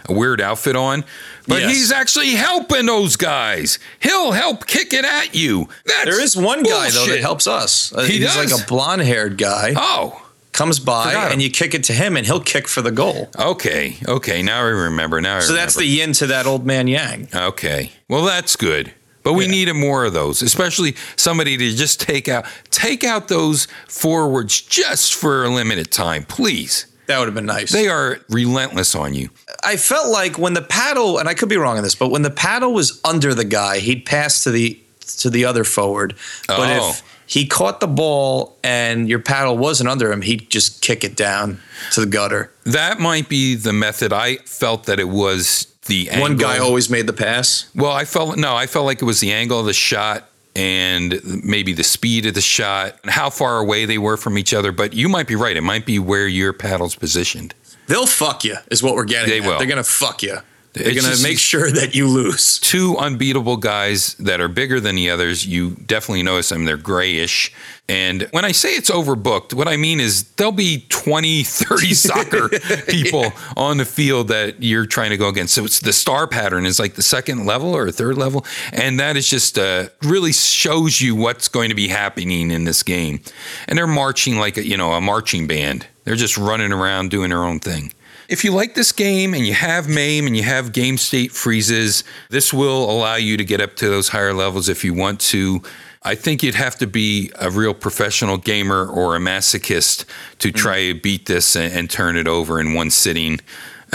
a 0.10 0.14
weird 0.14 0.42
outfit 0.42 0.76
on, 0.76 1.06
but 1.48 1.62
Yes. 1.62 1.72
he's 1.72 1.92
actually 1.92 2.32
helping 2.32 2.88
those 2.88 3.16
guys. 3.16 3.78
He'll 4.00 4.32
help 4.32 4.66
kick 4.66 4.92
it 4.94 5.06
at 5.06 5.36
you. 5.36 5.70
That's 5.86 6.06
There 6.06 6.20
is 6.20 6.36
one 6.36 6.64
guy 6.64 6.90
though 6.90 7.06
that 7.06 7.20
helps 7.22 7.46
us. 7.46 7.94
Uh, 7.94 8.02
He 8.04 8.14
He's 8.18 8.34
does? 8.34 8.52
like 8.52 8.64
a 8.64 8.66
blonde 8.66 9.04
haired 9.04 9.38
guy. 9.38 9.74
Oh, 9.76 10.26
Comes 10.52 10.80
by 10.80 11.14
and 11.32 11.42
you 11.42 11.50
kick 11.50 11.74
it 11.74 11.86
to 11.86 11.94
him 11.94 12.18
and 12.18 12.26
he'll 12.26 12.42
kick 12.42 12.68
for 12.68 12.82
the 12.82 12.92
goal. 12.92 13.30
okay, 13.40 13.96
okay. 14.06 14.42
Now 14.42 14.58
I 14.58 14.70
remember. 14.70 15.22
Now 15.22 15.38
I 15.38 15.40
So 15.40 15.54
that's 15.54 15.76
the 15.76 15.86
yin 15.86 16.12
to 16.14 16.28
that 16.28 16.46
old 16.46 16.66
man 16.66 16.88
yang. 16.88 17.30
Okay. 17.34 17.92
Well, 18.10 18.24
that's 18.26 18.58
good. 18.58 18.92
But 19.24 19.34
we 19.34 19.46
Yeah. 19.46 19.52
needed 19.52 19.74
more 19.76 20.06
of 20.06 20.14
those, 20.14 20.42
especially 20.42 20.96
somebody 21.16 21.58
to 21.58 21.76
just 21.76 22.00
take 22.00 22.28
out 22.28 22.46
take 22.72 23.04
out 23.04 23.28
those 23.28 23.68
forwards 23.88 24.62
just 24.62 25.14
for 25.14 25.44
a 25.44 25.50
limited 25.50 25.92
time, 25.92 26.24
please. 26.24 26.86
That 27.08 27.20
would 27.20 27.28
have 27.28 27.36
been 27.36 27.46
nice. 27.46 27.72
They 27.72 27.88
are 27.90 28.20
relentless 28.30 28.96
on 28.96 29.14
you. 29.14 29.30
I 29.64 29.76
felt 29.76 30.08
like 30.10 30.38
when 30.38 30.54
the 30.54 30.62
paddle, 30.62 31.18
and 31.18 31.28
I 31.28 31.34
could 31.34 31.50
be 31.50 31.58
wrong 31.58 31.78
on 31.78 31.84
this, 31.84 31.96
but 31.96 32.10
when 32.10 32.22
the 32.22 32.30
paddle 32.30 32.74
was 32.74 33.00
under 33.04 33.34
the 33.34 33.44
guy, 33.44 33.80
he'd 33.80 34.06
pass 34.06 34.44
to 34.44 34.52
the 34.52 34.80
to 35.18 35.30
the 35.30 35.44
other 35.46 35.64
forward. 35.66 36.16
But 36.48 36.60
Oh. 36.80 36.90
if 36.92 37.04
he 37.26 37.46
caught 37.46 37.80
the 37.82 37.88
ball 37.88 38.58
and 38.64 39.10
your 39.10 39.20
paddle 39.20 39.58
wasn't 39.58 39.90
under 39.90 40.10
him, 40.12 40.22
he'd 40.22 40.50
just 40.50 40.82
kick 40.82 41.04
it 41.04 41.16
down 41.18 41.60
to 41.92 42.00
the 42.02 42.06
gutter. 42.06 42.52
That 42.66 43.00
might 43.00 43.28
be 43.28 43.56
the 43.56 43.74
method. 43.74 44.14
I 44.14 44.38
felt 44.46 44.86
that 44.86 45.00
it 45.00 45.10
was 45.10 45.68
the 45.92 46.08
One 46.20 46.32
angle. 46.32 46.48
guy 46.48 46.58
always 46.60 46.90
made 46.90 47.06
the 47.08 47.14
pass. 47.14 47.70
Well, 47.76 47.92
I 47.92 48.06
felt 48.06 48.38
no, 48.38 48.56
I 48.56 48.66
felt 48.68 48.86
like 48.86 49.02
it 49.02 49.06
was 49.06 49.20
the 49.20 49.32
angle 49.34 49.60
of 49.60 49.66
the 49.66 49.74
shot 49.74 50.30
and 50.56 51.20
maybe 51.44 51.74
the 51.74 51.84
speed 51.84 52.26
of 52.26 52.34
the 52.34 52.42
shot 52.42 52.96
and 53.04 53.12
how 53.12 53.30
far 53.30 53.58
away 53.60 53.86
they 53.86 53.98
were 53.98 54.18
from 54.18 54.38
each 54.38 54.54
other. 54.54 54.72
But 54.72 54.94
you 54.94 55.10
might 55.10 55.28
be 55.28 55.36
right. 55.36 55.56
It 55.58 55.62
might 55.62 55.86
be 55.86 56.00
where 56.00 56.28
your 56.28 56.54
paddle's 56.54 56.96
positioned. 56.96 57.54
They'll 57.88 58.06
fuck 58.06 58.46
you, 58.46 58.56
is 58.70 58.82
what 58.82 58.96
we're 58.96 59.04
getting. 59.06 59.30
They 59.30 59.40
at. 59.42 59.46
will. 59.48 59.58
They're 59.58 59.68
gonna 59.68 59.84
fuck 59.84 60.24
you. 60.24 60.38
They're 60.74 60.86
gonna 60.96 61.10
just- 61.10 61.24
make 61.24 61.38
sure 61.40 61.70
that 61.72 61.94
you 61.96 62.08
lose. 62.08 62.58
two 62.60 62.98
unbeatable 62.98 63.58
guys 63.58 64.16
that 64.20 64.40
are 64.40 64.48
bigger 64.48 64.80
than 64.80 64.96
the 64.96 65.10
others. 65.10 65.46
You 65.46 65.72
definitely 65.86 66.24
notice 66.24 66.50
them. 66.50 66.66
They're 66.66 66.78
grayish. 66.78 67.52
And 67.90 68.30
when 68.32 68.46
I 68.46 68.54
say 68.54 68.76
it's 68.76 68.90
overbooked, 68.90 69.54
what 69.54 69.68
I 69.68 69.76
mean 69.76 70.00
is 70.00 70.24
there'll 70.38 70.54
be 70.54 70.86
20, 70.88 71.44
30 71.44 71.94
soccer 71.94 72.48
people 72.88 73.34
on 73.58 73.78
the 73.78 73.86
field 73.86 74.30
that 74.30 74.64
you're 74.64 74.86
trying 74.86 75.10
to 75.10 75.18
go 75.18 75.28
against. 75.28 75.54
So 75.54 75.66
it's 75.66 75.82
the 75.82 75.92
star 75.92 76.26
pattern 76.26 76.66
is 76.66 76.80
like 76.80 76.94
the 76.96 77.02
second 77.02 77.46
level 77.46 77.76
or 77.76 77.92
third 77.92 78.18
level. 78.18 78.46
And 78.72 78.98
that 79.02 79.18
is 79.18 79.30
just 79.30 79.60
uh, 79.60 79.90
really 80.04 80.32
shows 80.32 81.02
you 81.02 81.16
what's 81.16 81.50
going 81.50 81.68
to 81.68 81.76
be 81.76 81.90
happening 81.90 82.50
in 82.50 82.64
this 82.64 82.82
game. 82.82 83.20
And 83.68 83.78
they're 83.78 83.88
marching 83.88 84.38
like 84.38 84.56
a, 84.56 84.66
you 84.66 84.78
know, 84.78 84.94
a 84.94 85.02
marching 85.02 85.46
band. 85.48 85.86
They're 86.06 86.16
just 86.16 86.38
running 86.38 86.72
around 86.72 87.12
doing 87.12 87.30
their 87.32 87.44
own 87.44 87.60
thing. 87.60 87.92
If 88.32 88.46
you 88.46 88.54
like 88.54 88.76
this 88.76 88.94
game 88.94 89.34
and 89.34 89.46
you 89.46 89.54
have 89.54 89.90
MAME 89.90 90.26
and 90.26 90.38
you 90.38 90.44
have 90.44 90.72
game 90.72 90.98
state 90.98 91.34
freezes, 91.34 92.06
this 92.30 92.54
will 92.54 92.90
allow 92.90 93.16
you 93.16 93.36
to 93.36 93.44
get 93.44 93.60
up 93.60 93.76
to 93.76 93.90
those 93.90 94.08
higher 94.08 94.34
levels 94.34 94.70
if 94.70 94.86
you 94.86 94.94
want 94.94 95.20
to. 95.20 95.62
I 96.04 96.16
think 96.16 96.42
you'd 96.42 96.56
have 96.56 96.78
to 96.78 96.88
be 96.88 97.30
a 97.38 97.52
real 97.52 97.74
professional 97.74 98.38
gamer 98.38 98.88
or 98.88 99.18
a 99.18 99.20
masochist 99.20 100.06
to 100.40 100.48
mm. 100.48 100.56
try 100.56 100.94
to 100.94 100.94
beat 100.94 101.26
this 101.26 101.58
and, 101.58 101.74
and 101.74 101.90
turn 101.90 102.16
it 102.16 102.26
over 102.26 102.58
in 102.58 102.74
one 102.74 102.90
sitting. 102.90 103.42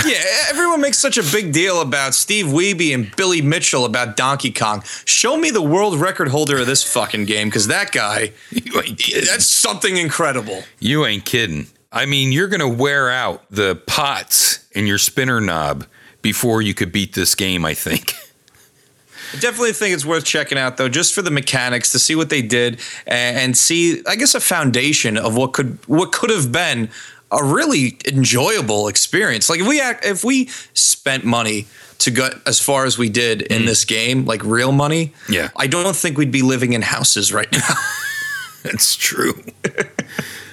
yeah, 0.04 0.22
everyone 0.50 0.82
makes 0.82 0.98
such 0.98 1.16
a 1.16 1.22
big 1.22 1.54
deal 1.54 1.80
about 1.80 2.14
Steve 2.14 2.44
Wiebe 2.44 2.92
and 2.92 3.16
Billy 3.16 3.40
Mitchell 3.40 3.86
about 3.86 4.18
Donkey 4.18 4.52
Kong. 4.52 4.82
Show 5.06 5.38
me 5.38 5.50
the 5.50 5.62
world 5.62 5.98
record 5.98 6.28
holder 6.28 6.58
of 6.58 6.66
this 6.66 6.84
fucking 6.84 7.24
game, 7.24 7.48
because 7.48 7.68
that 7.68 7.90
guy, 7.90 8.32
that's 8.52 9.46
something 9.46 9.96
incredible. 9.96 10.62
You 10.78 11.06
ain't 11.06 11.24
kidding. 11.24 11.68
I 11.92 12.06
mean, 12.06 12.32
you're 12.32 12.48
going 12.48 12.60
to 12.60 12.68
wear 12.68 13.10
out 13.10 13.44
the 13.50 13.76
pots 13.86 14.68
in 14.72 14.86
your 14.86 14.98
spinner 14.98 15.40
knob 15.40 15.86
before 16.22 16.60
you 16.62 16.74
could 16.74 16.92
beat 16.92 17.14
this 17.14 17.34
game, 17.34 17.64
I 17.64 17.74
think. 17.74 18.14
I 19.32 19.38
definitely 19.38 19.72
think 19.72 19.94
it's 19.94 20.04
worth 20.04 20.24
checking 20.24 20.58
out 20.58 20.76
though, 20.76 20.88
just 20.88 21.12
for 21.14 21.22
the 21.22 21.30
mechanics 21.30 21.92
to 21.92 21.98
see 21.98 22.14
what 22.14 22.30
they 22.30 22.42
did 22.42 22.80
and, 23.06 23.56
see, 23.56 24.02
I 24.06 24.16
guess, 24.16 24.34
a 24.34 24.40
foundation 24.40 25.16
of 25.16 25.36
what 25.36 25.52
could 25.52 25.78
what 25.88 26.12
could 26.12 26.30
have 26.30 26.52
been 26.52 26.90
a 27.32 27.42
really 27.42 27.98
enjoyable 28.06 28.86
experience. 28.88 29.50
Like 29.50 29.60
if 29.60 29.66
we 29.66 29.80
act, 29.80 30.04
if 30.04 30.22
we 30.22 30.46
spent 30.74 31.24
money 31.24 31.66
to 31.98 32.10
go 32.10 32.28
as 32.46 32.60
far 32.60 32.84
as 32.84 32.98
we 32.98 33.08
did 33.08 33.42
in 33.42 33.62
mm. 33.62 33.66
this 33.66 33.84
game, 33.84 34.26
like 34.26 34.44
real 34.44 34.72
money, 34.72 35.12
Yeah. 35.28 35.50
I 35.56 35.66
don't 35.66 35.96
think 35.96 36.18
we'd 36.18 36.30
be 36.30 36.42
living 36.42 36.72
in 36.72 36.82
houses 36.82 37.32
right 37.32 37.50
now. 37.50 37.74
That's 38.62 38.94
true. 38.96 39.42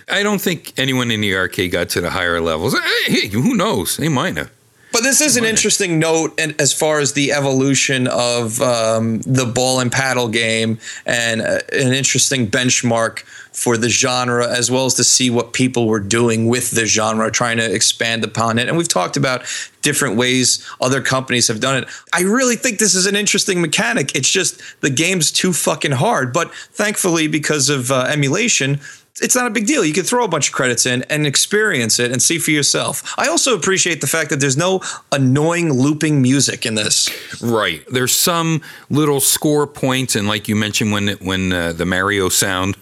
I 0.09 0.23
don't 0.23 0.41
think 0.41 0.73
anyone 0.77 1.11
in 1.11 1.21
the 1.21 1.35
arcade 1.35 1.71
got 1.71 1.89
to 1.89 2.01
the 2.01 2.09
higher 2.09 2.41
levels. 2.41 2.77
Hey, 2.77 3.13
hey, 3.13 3.27
who 3.27 3.55
knows? 3.55 3.97
They 3.97 4.09
might 4.09 4.37
have. 4.37 4.51
But 4.93 5.01
this 5.01 5.21
is 5.21 5.37
an 5.37 5.43
interesting 5.43 5.97
note, 5.97 6.39
and 6.39 6.53
as 6.61 6.71
far 6.71 6.99
as 6.99 7.13
the 7.13 7.31
evolution 7.31 8.07
of 8.07 8.61
um, 8.61 9.21
the 9.21 9.43
ball 9.43 9.79
and 9.79 9.91
paddle 9.91 10.27
game, 10.27 10.77
and 11.07 11.41
uh, 11.41 11.61
an 11.71 11.93
interesting 11.93 12.47
benchmark 12.47 13.23
for 13.53 13.75
the 13.75 13.89
genre 13.89 14.47
as 14.47 14.69
well 14.69 14.85
as 14.85 14.93
to 14.95 15.03
see 15.03 15.31
what 15.31 15.53
people 15.53 15.87
were 15.87 15.99
doing 15.99 16.47
with 16.47 16.71
the 16.71 16.85
genre, 16.85 17.31
trying 17.31 17.57
to 17.57 17.73
expand 17.73 18.23
upon 18.23 18.59
it. 18.59 18.67
And 18.67 18.77
we've 18.77 18.87
talked 18.87 19.17
about 19.17 19.43
different 19.81 20.15
ways 20.15 20.63
other 20.79 21.01
companies 21.01 21.47
have 21.47 21.59
done 21.59 21.83
it. 21.83 21.89
I 22.13 22.21
really 22.21 22.55
think 22.55 22.77
this 22.77 22.93
is 22.93 23.07
an 23.07 23.15
interesting 23.15 23.61
mechanic. 23.61 24.15
It's 24.15 24.29
just 24.29 24.61
the 24.81 24.89
game's 24.91 25.31
too 25.31 25.53
fucking 25.53 25.93
hard. 25.93 26.33
But 26.33 26.53
thankfully, 26.53 27.27
because 27.27 27.69
of 27.69 27.91
uh, 27.91 28.05
emulation, 28.09 28.79
it's 29.21 29.35
not 29.35 29.45
a 29.45 29.49
big 29.49 29.67
deal. 29.67 29.85
You 29.85 29.93
can 29.93 30.03
throw 30.03 30.23
a 30.23 30.27
bunch 30.27 30.49
of 30.49 30.53
credits 30.53 30.85
in 30.85 31.03
and 31.03 31.27
experience 31.27 31.99
it 31.99 32.11
and 32.11 32.21
see 32.21 32.39
for 32.39 32.51
yourself. 32.51 33.13
I 33.17 33.27
also 33.27 33.55
appreciate 33.55 34.01
the 34.01 34.07
fact 34.07 34.29
that 34.31 34.39
there's 34.39 34.57
no 34.57 34.81
annoying 35.11 35.71
looping 35.71 36.21
music 36.21 36.65
in 36.65 36.75
this. 36.75 37.09
Right. 37.41 37.83
There's 37.91 38.13
some 38.13 38.61
little 38.89 39.19
score 39.19 39.67
points, 39.67 40.15
and 40.15 40.27
like 40.27 40.47
you 40.47 40.55
mentioned, 40.55 40.91
when 40.91 41.09
when 41.19 41.53
uh, 41.53 41.73
the 41.73 41.85
Mario 41.85 42.29
sound, 42.29 42.75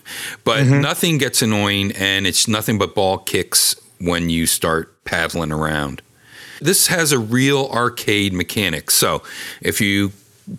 but 0.43 0.65
nothing 0.65 1.17
gets 1.17 1.41
annoying, 1.41 1.91
and 1.93 2.25
it's 2.25 2.47
nothing 2.47 2.77
but 2.77 2.95
ball 2.95 3.17
kicks 3.17 3.75
when 3.99 4.29
you 4.29 4.45
start 4.47 5.03
paddling 5.03 5.51
around. 5.51 6.01
This 6.61 6.87
has 6.87 7.11
a 7.11 7.19
real 7.19 7.67
arcade 7.73 8.33
mechanic. 8.33 8.91
So 8.91 9.23
if 9.61 9.81
you 9.81 10.11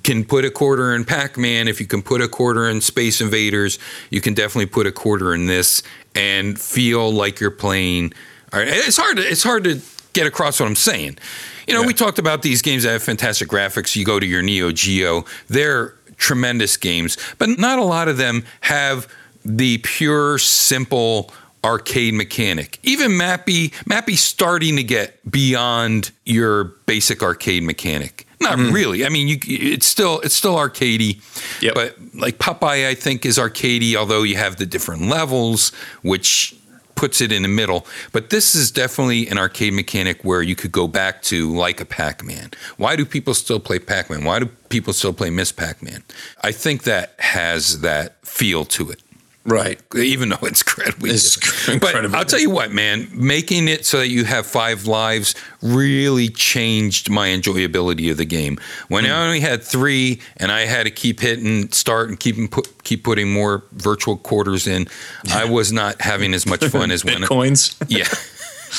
can 0.03 0.25
put 0.25 0.45
a 0.45 0.51
quarter 0.51 0.95
in 0.95 1.05
Pac-Man, 1.05 1.69
if 1.69 1.81
you 1.81 1.87
can 1.87 2.03
put 2.03 2.21
a 2.21 2.29
quarter 2.29 2.69
in 2.69 2.81
Space 2.81 3.21
Invaders, 3.21 3.79
you 4.11 4.21
can 4.21 4.35
definitely 4.35 4.67
put 4.67 4.87
a 4.87 4.93
quarter 4.93 5.35
in 5.35 5.47
this 5.47 5.83
and 6.15 6.59
feel 6.61 7.13
like 7.13 7.41
you're 7.41 7.51
playing. 7.51 8.13
Right, 8.53 8.69
it's 8.69 8.97
hard. 8.97 9.17
To, 9.17 9.23
it's 9.23 9.43
hard 9.43 9.65
to 9.65 9.81
get 10.13 10.27
across 10.27 10.61
what 10.61 10.67
I'm 10.67 10.77
saying. 10.77 11.19
You 11.67 11.75
know, 11.75 11.83
we 11.83 11.95
talked 11.95 12.19
about 12.19 12.43
these 12.43 12.61
games 12.61 12.83
that 12.83 12.91
have 12.91 13.03
fantastic 13.03 13.49
graphics. 13.49 13.97
You 13.97 14.05
go 14.05 14.21
to 14.21 14.27
your 14.27 14.43
Neo 14.43 14.73
Geo, 14.73 15.25
they're 15.49 15.95
tremendous 16.17 16.77
games, 16.77 17.17
but 17.39 17.49
not 17.59 17.79
a 17.79 17.85
lot 17.85 18.09
of 18.09 18.17
them 18.17 18.45
have 18.63 19.09
the 19.45 19.79
pure, 19.79 20.39
simple 20.39 21.33
arcade 21.65 22.15
mechanic. 22.15 22.79
Even 22.83 23.13
Mappy, 23.13 23.73
Mappy's 23.85 24.23
starting 24.23 24.77
to 24.77 24.83
get 24.83 25.19
beyond 25.31 26.11
your 26.25 26.65
basic 26.87 27.23
arcade 27.23 27.63
mechanic. 27.63 28.27
Not 28.43 28.59
mm-hmm. 28.59 28.75
really. 28.75 29.07
I 29.07 29.09
mean, 29.09 29.29
you, 29.29 29.39
it's 29.47 29.87
still 29.87 30.21
it's 30.21 30.35
still 30.35 30.57
arcadey, 30.57 31.21
Yep. 31.63 31.75
but 31.75 31.97
like 32.15 32.39
Popeye, 32.39 32.87
I 32.87 32.95
think 32.95 33.25
is 33.25 33.39
arcadey. 33.39 33.95
Although 33.95 34.23
you 34.23 34.37
have 34.37 34.57
the 34.57 34.67
different 34.67 35.03
levels, 35.03 35.71
which 36.03 36.55
puts 36.95 37.21
it 37.21 37.33
in 37.33 37.43
the 37.43 37.49
middle. 37.49 37.85
But 38.13 38.31
this 38.31 38.55
is 38.55 38.71
definitely 38.71 39.27
an 39.27 39.39
arcade 39.39 39.73
mechanic 39.73 40.23
where 40.23 40.43
you 40.43 40.55
could 40.55 40.71
go 40.71 40.87
back 40.87 41.23
to 41.23 41.53
like 41.53 41.81
a 41.81 41.85
Pac-Man. 41.85 42.51
Why 42.77 42.95
do 42.95 43.05
people 43.05 43.35
still 43.35 43.59
play 43.59 43.79
Pac-Man? 43.81 44.25
Why 44.25 44.39
do 44.39 44.47
people 44.69 44.93
still 44.93 45.13
play 45.13 45.31
Miss 45.31 45.51
Pac-Man? 45.51 46.05
I 46.43 46.53
think 46.53 46.85
that 46.85 47.15
has 47.19 47.81
that 47.81 48.25
feel 48.25 48.65
to 48.67 48.91
it 48.91 49.03
Right. 49.45 49.81
even 49.97 50.29
though 50.29 50.39
it's 50.43 50.63
incredibly 50.63 51.11
It's 51.11 51.35
difficult. 51.37 51.75
incredibly 51.75 52.11
But 52.11 52.19
I'll 52.19 52.25
tell 52.25 52.39
you 52.41 52.51
what, 52.51 52.71
man, 52.73 53.09
making 53.13 53.67
it 53.69 53.85
so 53.85 53.99
that 53.99 54.09
you 54.09 54.25
have 54.25 54.47
five 54.47 54.87
lives 54.87 55.35
really 55.61 56.29
changed 56.29 57.11
my 57.11 57.29
enjoyability 57.29 58.11
of 58.11 58.19
the 58.19 58.25
game. 58.25 58.59
When 58.89 59.05
Hmm. 59.05 59.11
I 59.11 59.27
only 59.27 59.41
had 59.41 59.63
three, 59.65 60.21
and 60.37 60.53
I 60.53 60.67
had 60.67 60.85
to 60.85 60.91
keep 60.91 61.21
hitting 61.21 61.71
start 61.73 62.09
and 62.09 62.21
keep 62.21 62.51
put, 62.51 62.85
keep 62.85 63.03
putting 63.05 63.33
more 63.33 63.65
virtual 63.73 64.17
quarters 64.17 64.67
in, 64.67 64.87
I 65.33 65.45
was 65.45 65.73
not 65.73 66.01
having 66.03 66.35
as 66.35 66.47
much 66.47 66.65
fun 66.67 66.91
as 66.91 67.05
when. 67.05 67.17
Bitcoins. 67.23 67.75
Yeah. 67.89 68.07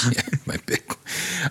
yeah, 0.11 0.21
my 0.45 0.57
big. 0.65 0.82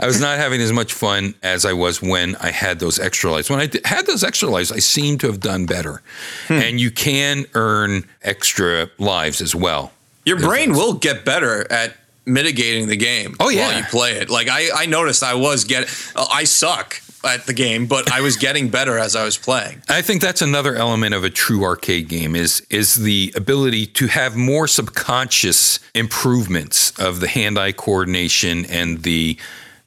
I 0.01 0.07
was 0.07 0.21
not 0.21 0.39
having 0.39 0.61
as 0.61 0.73
much 0.73 0.93
fun 0.93 1.35
as 1.43 1.65
I 1.65 1.73
was 1.73 2.01
when 2.03 2.37
I 2.37 2.51
had 2.51 2.79
those 2.79 2.99
extra 2.99 3.31
lives. 3.31 3.51
When 3.51 3.61
I 3.61 3.67
d- 3.67 3.81
had 3.85 4.07
those 4.07 4.23
extra 4.25 4.49
lives, 4.49 4.71
I 4.73 4.79
seem 4.79 5.19
to 5.19 5.27
have 5.29 5.41
done 5.41 5.67
better. 5.67 6.03
Hmm. 6.49 6.55
And 6.55 6.81
you 6.81 6.91
can 6.91 7.47
earn 7.55 8.05
extra 8.23 8.89
lives 8.99 9.41
as 9.41 9.55
well. 9.55 9.93
Your 10.25 10.39
brain 10.39 10.73
will 10.73 10.95
get 10.95 11.25
better 11.25 11.71
at 11.73 11.95
mitigating 12.25 12.87
the 12.87 12.97
game 12.97 13.35
Oh, 13.41 13.49
yeah. 13.49 13.67
while 13.69 13.79
you 13.79 13.85
play 13.85 14.13
it. 14.13 14.31
Like 14.31 14.49
I, 14.49 14.69
I 14.75 14.87
noticed 14.87 15.23
I 15.25 15.35
was 15.35 15.65
get 15.65 15.89
uh, 16.15 16.27
I 16.33 16.45
suck 16.45 17.01
at 17.25 17.47
the 17.47 17.53
game, 17.53 17.87
but 17.87 18.11
I 18.13 18.21
was 18.21 18.37
getting 18.37 18.69
better 18.69 18.99
as 18.99 19.15
I 19.17 19.25
was 19.25 19.37
playing. 19.39 19.81
I 19.89 20.03
think 20.03 20.21
that's 20.23 20.43
another 20.43 20.75
element 20.75 21.15
of 21.15 21.23
a 21.25 21.31
true 21.31 21.65
arcade 21.65 22.09
game 22.09 22.35
is 22.37 22.65
is 22.71 22.95
the 22.97 23.33
ability 23.37 23.87
to 23.87 24.07
have 24.09 24.37
more 24.37 24.67
subconscious 24.69 25.81
improvements 25.95 26.93
of 26.99 27.21
the 27.21 27.29
hand-eye 27.29 27.73
coordination 27.73 28.65
and 28.67 29.03
the 29.03 29.37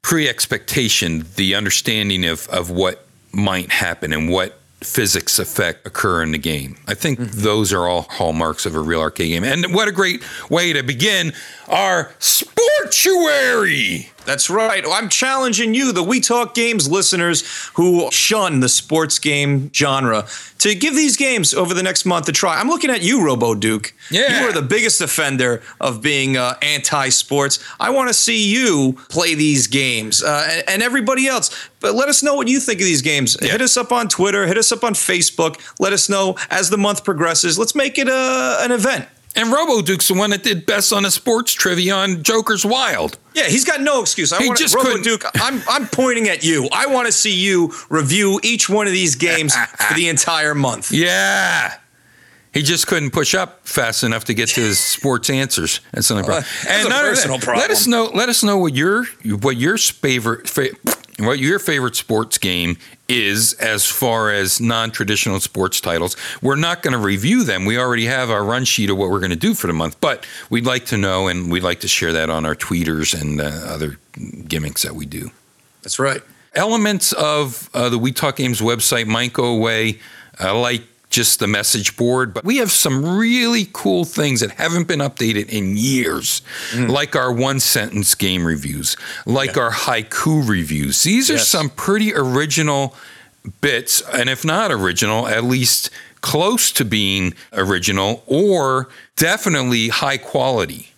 pre-expectation, 0.06 1.26
the 1.36 1.56
understanding 1.56 2.26
of 2.26 2.48
of 2.50 2.70
what 2.70 3.08
might 3.32 3.72
happen 3.72 4.14
and 4.14 4.30
what 4.30 4.60
physics 4.82 5.40
effect 5.40 5.88
occur 5.88 6.22
in 6.22 6.32
the 6.32 6.38
game. 6.38 6.78
I 6.88 6.94
think 6.94 7.18
mm-hmm. 7.20 7.42
those 7.42 7.74
are 7.74 7.88
all 7.88 8.04
hallmarks 8.04 8.68
of 8.68 8.76
a 8.76 8.80
real 8.80 9.02
arcade 9.02 9.30
game. 9.30 9.44
And 9.44 9.74
what 9.74 9.88
a 9.88 9.92
great 9.92 10.24
way 10.48 10.74
to 10.74 10.84
begin 10.84 11.34
our 11.68 12.12
sportuary. 12.84 14.10
That's 14.26 14.50
right. 14.50 14.84
I'm 14.88 15.08
challenging 15.08 15.76
you, 15.76 15.92
the 15.92 16.02
We 16.02 16.20
Talk 16.20 16.56
Games 16.56 16.90
listeners 16.90 17.44
who 17.76 18.10
shun 18.12 18.60
the 18.60 18.70
sports 18.70 19.20
game 19.20 19.72
genre, 19.72 20.26
to 20.60 20.74
give 20.74 20.96
these 20.96 21.16
games 21.16 21.54
over 21.54 21.76
the 21.76 21.84
next 21.84 22.06
month 22.06 22.28
a 22.28 22.32
try. 22.32 22.60
I'm 22.60 22.68
looking 22.68 22.90
at 22.90 23.04
you, 23.04 23.24
Robo 23.24 23.54
Duke. 23.54 23.94
Yeah. 24.10 24.42
You 24.42 24.50
are 24.50 24.52
the 24.52 24.64
biggest 24.64 25.00
offender 25.00 25.62
of 25.80 26.02
being 26.02 26.38
uh, 26.38 26.56
anti 26.64 27.10
sports. 27.10 27.64
I 27.80 27.92
want 27.92 28.08
to 28.08 28.16
see 28.16 28.52
you 28.52 28.94
play 29.10 29.36
these 29.36 29.68
games 29.68 30.24
uh, 30.24 30.48
and, 30.50 30.70
and 30.70 30.84
everybody 30.84 31.28
else. 31.28 31.70
But 31.80 31.94
let 31.94 32.10
us 32.10 32.24
know 32.24 32.34
what 32.34 32.48
you 32.48 32.60
think 32.60 32.80
of 32.80 32.86
these 32.86 33.04
games. 33.04 33.40
Hit 33.40 33.62
us 33.62 33.78
up 33.78 33.92
on 33.92 34.08
Twitter, 34.08 34.48
hit 34.48 34.58
us 34.58 34.72
up 34.72 34.84
on 34.84 34.94
Facebook. 34.96 35.62
Let 35.80 35.94
us 35.94 36.10
know 36.10 36.36
as 36.50 36.72
the 36.72 36.78
month 36.78 37.04
progresses. 37.04 37.60
Let's 37.60 37.76
make 37.76 38.00
it 38.00 38.08
a, 38.08 38.58
an 38.62 38.72
event. 38.72 39.08
And 39.38 39.52
Robo 39.52 39.82
Duke's 39.82 40.08
the 40.08 40.14
one 40.14 40.30
that 40.30 40.44
did 40.44 40.66
best 40.66 40.94
on 40.94 41.04
a 41.06 41.12
sports 41.12 41.52
trivia 41.54 41.94
on 41.94 42.24
Joker's 42.24 42.66
Wild. 42.66 43.18
Yeah, 43.34 43.44
he's 43.44 43.66
got 43.66 43.82
no 43.82 44.02
excuse. 44.02 44.32
I 44.32 44.42
He 44.42 44.48
want 44.48 44.60
just 44.60 44.74
Robo 44.76 44.88
couldn't- 44.92 45.04
Duke. 45.04 45.26
I'm 45.36 45.62
I'm 45.70 45.88
pointing 45.88 46.30
at 46.30 46.44
you. 46.44 46.70
I 46.72 46.86
want 46.88 47.08
to 47.08 47.12
see 47.12 47.34
you 47.34 47.74
review 47.90 48.40
each 48.44 48.70
one 48.70 48.88
of 48.88 48.94
these 48.94 49.16
games 49.16 49.54
for 49.56 49.94
the 49.94 50.08
entire 50.10 50.56
month. 50.56 50.92
Yeah. 51.06 51.76
He 52.54 52.62
just 52.62 52.88
couldn't 52.88 53.12
push 53.12 53.36
up 53.36 53.68
fast 53.68 54.02
enough 54.06 54.24
to 54.26 54.34
get 54.34 54.48
to 54.50 54.62
his 54.62 54.80
sports 54.80 55.30
answers. 55.30 55.82
That's 55.92 56.08
the 56.08 56.14
only 56.14 56.26
problem. 56.26 56.46
Uh, 56.46 56.64
that's 56.70 56.86
a 56.86 56.90
not 56.90 57.00
only 57.00 57.10
personal 57.10 57.38
that, 57.40 57.48
Let 57.58 57.70
us 57.72 57.86
problem. 57.86 58.12
know. 58.14 58.18
Let 58.18 58.30
us 58.30 58.44
know 58.44 58.58
what 58.58 58.74
your 58.74 59.06
what 59.42 59.58
your 59.58 59.78
favorite 59.78 60.48
fa- 60.50 60.70
what 61.20 61.40
your 61.40 61.60
favorite 61.60 61.96
sports 61.96 62.38
game 62.38 62.78
is 63.08 63.54
as 63.54 63.86
far 63.86 64.32
as 64.32 64.60
non-traditional 64.60 65.40
sports 65.40 65.80
titles. 65.80 66.18
We're 66.42 66.56
not 66.58 66.82
going 66.82 66.94
to 66.94 66.98
review 67.00 67.44
them. 67.44 67.66
We 67.66 67.78
already 67.78 68.06
have 68.06 68.30
our 68.30 68.44
run 68.44 68.66
sheet 68.66 68.90
of 68.90 68.98
what 68.98 69.10
we're 69.10 69.20
going 69.20 69.30
to 69.30 69.36
do 69.38 69.54
for 69.54 69.68
the 69.68 69.74
month, 69.74 70.02
but 70.02 70.26
we'd 70.50 70.66
like 70.66 70.86
to 70.88 70.98
know 70.98 71.28
and 71.28 71.50
we'd 71.52 71.64
like 71.64 71.80
to 71.82 71.88
share 71.88 72.12
that 72.14 72.30
on 72.30 72.46
our 72.46 72.56
tweeters 72.56 73.20
and 73.20 73.40
uh, 73.40 73.46
other 73.46 73.98
gimmicks 74.48 74.82
that 74.82 74.96
we 74.96 75.06
do 75.06 75.30
That's 75.84 76.00
right. 76.00 76.22
elements 76.54 77.14
of 77.14 77.70
uh, 77.74 77.90
the 77.90 77.98
We 77.98 78.12
Talk 78.12 78.38
Games 78.38 78.60
website 78.60 79.06
might 79.08 79.34
go 79.34 79.46
away, 79.46 80.00
uh, 80.44 80.58
like 80.60 80.82
just 81.16 81.40
the 81.40 81.48
message 81.48 81.96
board, 81.96 82.34
but 82.34 82.44
we 82.44 82.58
have 82.58 82.72
some 82.72 83.18
really 83.18 83.70
cool 83.72 84.04
things 84.04 84.42
that 84.42 84.52
haven't 84.52 84.86
been 84.86 85.00
updated 85.00 85.48
in 85.48 85.78
years, 85.78 86.42
Mm. 86.74 86.90
like 86.90 87.16
our 87.16 87.32
one 87.32 87.62
sentence 87.62 88.14
game 88.16 88.44
reviews, 88.46 88.98
like 89.26 89.56
our 89.58 89.72
haiku 89.72 90.48
reviews. 90.48 91.04
These 91.04 91.30
are 91.30 91.36
Yes. 91.36 91.48
some 91.48 91.70
pretty 91.70 92.14
original 92.14 92.94
bits, 93.62 94.02
and 94.12 94.30
if 94.30 94.44
not 94.44 94.72
original, 94.74 95.26
at 95.28 95.46
least 95.46 95.90
close 96.20 96.70
to 96.72 96.84
being 96.84 97.34
original 97.54 98.24
or 98.26 98.90
definitely 99.16 99.88
high 99.90 100.18
quality. 100.18 100.92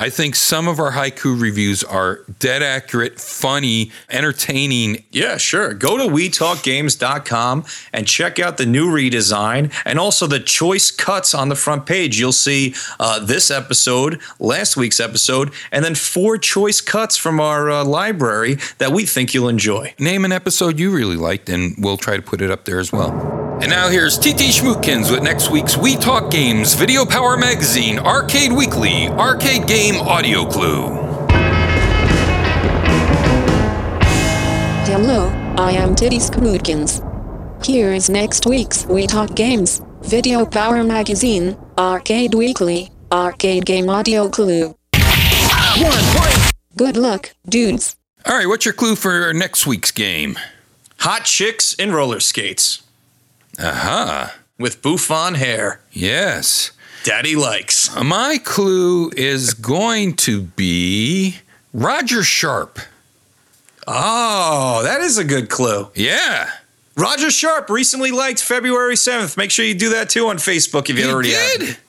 I 0.00 0.10
think 0.10 0.36
some 0.36 0.68
of 0.68 0.78
our 0.78 0.92
haiku 0.92 1.40
reviews 1.40 1.82
are 1.82 2.20
dead 2.38 2.62
accurate, 2.62 3.20
funny, 3.20 3.90
entertaining. 4.08 5.04
Yeah, 5.10 5.38
sure. 5.38 5.74
Go 5.74 5.96
to 5.96 6.04
WeTalkGames.com 6.04 7.64
and 7.92 8.06
check 8.06 8.38
out 8.38 8.58
the 8.58 8.66
new 8.66 8.88
redesign 8.92 9.72
and 9.84 9.98
also 9.98 10.28
the 10.28 10.38
choice 10.38 10.92
cuts 10.92 11.34
on 11.34 11.48
the 11.48 11.56
front 11.56 11.84
page. 11.84 12.18
You'll 12.18 12.32
see 12.32 12.74
uh, 13.00 13.18
this 13.24 13.50
episode, 13.50 14.20
last 14.38 14.76
week's 14.76 15.00
episode, 15.00 15.52
and 15.72 15.84
then 15.84 15.96
four 15.96 16.38
choice 16.38 16.80
cuts 16.80 17.16
from 17.16 17.40
our 17.40 17.68
uh, 17.68 17.84
library 17.84 18.58
that 18.78 18.92
we 18.92 19.04
think 19.04 19.34
you'll 19.34 19.48
enjoy. 19.48 19.94
Name 19.98 20.24
an 20.24 20.30
episode 20.32 20.78
you 20.78 20.94
really 20.94 21.16
liked, 21.16 21.48
and 21.48 21.74
we'll 21.76 21.96
try 21.96 22.14
to 22.16 22.22
put 22.22 22.40
it 22.40 22.50
up 22.52 22.64
there 22.66 22.78
as 22.78 22.92
well. 22.92 23.48
And 23.60 23.70
now 23.70 23.88
here's 23.88 24.16
TT 24.16 24.54
Schmootkins 24.54 25.10
with 25.10 25.20
next 25.20 25.50
week's 25.50 25.76
We 25.76 25.96
Talk 25.96 26.30
Games 26.30 26.74
Video 26.74 27.04
Power 27.04 27.36
Magazine 27.36 27.98
Arcade 27.98 28.52
Weekly 28.52 29.08
Arcade 29.08 29.66
Game 29.66 29.87
Audio 29.96 30.44
Clue. 30.44 30.86
Hello, 34.84 35.28
I 35.56 35.72
am 35.72 35.94
Titty 35.94 36.18
Smootkins. 36.18 37.04
Here 37.64 37.92
is 37.92 38.08
next 38.10 38.46
week's 38.46 38.84
We 38.86 39.06
Talk 39.06 39.34
Games, 39.34 39.80
Video 40.02 40.44
Power 40.46 40.84
Magazine, 40.84 41.56
Arcade 41.78 42.34
Weekly, 42.34 42.90
Arcade 43.10 43.64
Game 43.66 43.88
Audio 43.88 44.28
Clue. 44.28 44.76
Good 46.76 46.96
luck, 46.96 47.34
dudes. 47.48 47.96
All 48.26 48.36
right, 48.36 48.46
what's 48.46 48.64
your 48.64 48.74
clue 48.74 48.94
for 48.94 49.32
next 49.32 49.66
week's 49.66 49.90
game? 49.90 50.38
Hot 51.00 51.24
chicks 51.24 51.72
in 51.74 51.92
roller 51.92 52.20
skates 52.20 52.82
Aha, 53.58 54.34
with 54.58 54.82
bouffant 54.82 55.36
hair. 55.36 55.80
yes. 55.92 56.72
Daddy 57.04 57.36
likes. 57.36 57.94
My 58.02 58.38
clue 58.42 59.10
is 59.16 59.54
going 59.54 60.14
to 60.16 60.42
be 60.42 61.36
Roger 61.72 62.22
Sharpe. 62.22 62.78
Oh, 63.86 64.82
that 64.82 65.00
is 65.00 65.16
a 65.18 65.24
good 65.24 65.48
clue. 65.48 65.88
Yeah. 65.94 66.50
Roger 66.96 67.30
Sharpe 67.30 67.70
recently 67.70 68.10
liked 68.10 68.42
February 68.42 68.96
7th. 68.96 69.36
Make 69.36 69.50
sure 69.50 69.64
you 69.64 69.74
do 69.74 69.90
that 69.90 70.10
too 70.10 70.28
on 70.28 70.36
Facebook 70.36 70.90
if 70.90 70.98
you 70.98 71.04
He 71.04 71.10
already 71.10 71.30
did. 71.30 71.60
haven't. 71.62 71.80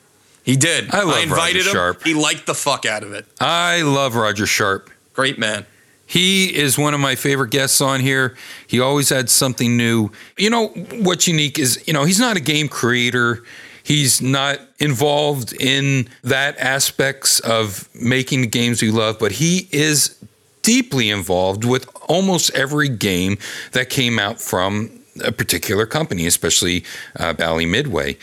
He 0.42 0.56
did. 0.56 0.90
I 0.94 1.02
love 1.02 1.22
invited 1.22 1.58
Roger 1.58 1.68
him. 1.68 1.74
Sharpe. 1.74 2.02
He 2.04 2.14
liked 2.14 2.46
the 2.46 2.54
fuck 2.54 2.86
out 2.86 3.02
of 3.02 3.12
it. 3.12 3.26
I 3.40 3.82
love 3.82 4.14
Roger 4.14 4.46
Sharpe. 4.46 4.90
Great 5.12 5.38
man. 5.38 5.66
He 6.06 6.56
is 6.56 6.78
one 6.78 6.94
of 6.94 7.00
my 7.00 7.14
favorite 7.14 7.50
guests 7.50 7.80
on 7.80 8.00
here. 8.00 8.36
He 8.66 8.80
always 8.80 9.10
had 9.10 9.28
something 9.28 9.76
new. 9.76 10.10
You 10.38 10.50
know, 10.50 10.68
what's 10.68 11.28
unique 11.28 11.58
is, 11.58 11.84
you 11.86 11.92
know, 11.92 12.04
he's 12.04 12.18
not 12.18 12.36
a 12.36 12.40
game 12.40 12.68
creator. 12.68 13.44
He's 13.82 14.20
not 14.22 14.58
involved 14.78 15.52
in 15.52 16.08
that 16.22 16.58
aspects 16.58 17.40
of 17.40 17.88
making 17.94 18.42
the 18.42 18.46
games 18.46 18.82
we 18.82 18.90
love, 18.90 19.18
but 19.18 19.32
he 19.32 19.68
is 19.72 20.16
deeply 20.62 21.08
involved 21.10 21.64
with 21.64 21.88
almost 22.08 22.50
every 22.54 22.88
game 22.88 23.38
that 23.72 23.88
came 23.90 24.18
out 24.18 24.40
from 24.40 24.90
a 25.24 25.32
particular 25.32 25.86
company, 25.86 26.26
especially 26.26 26.84
uh, 27.18 27.32
Bally 27.32 27.66
Midway. 27.66 28.16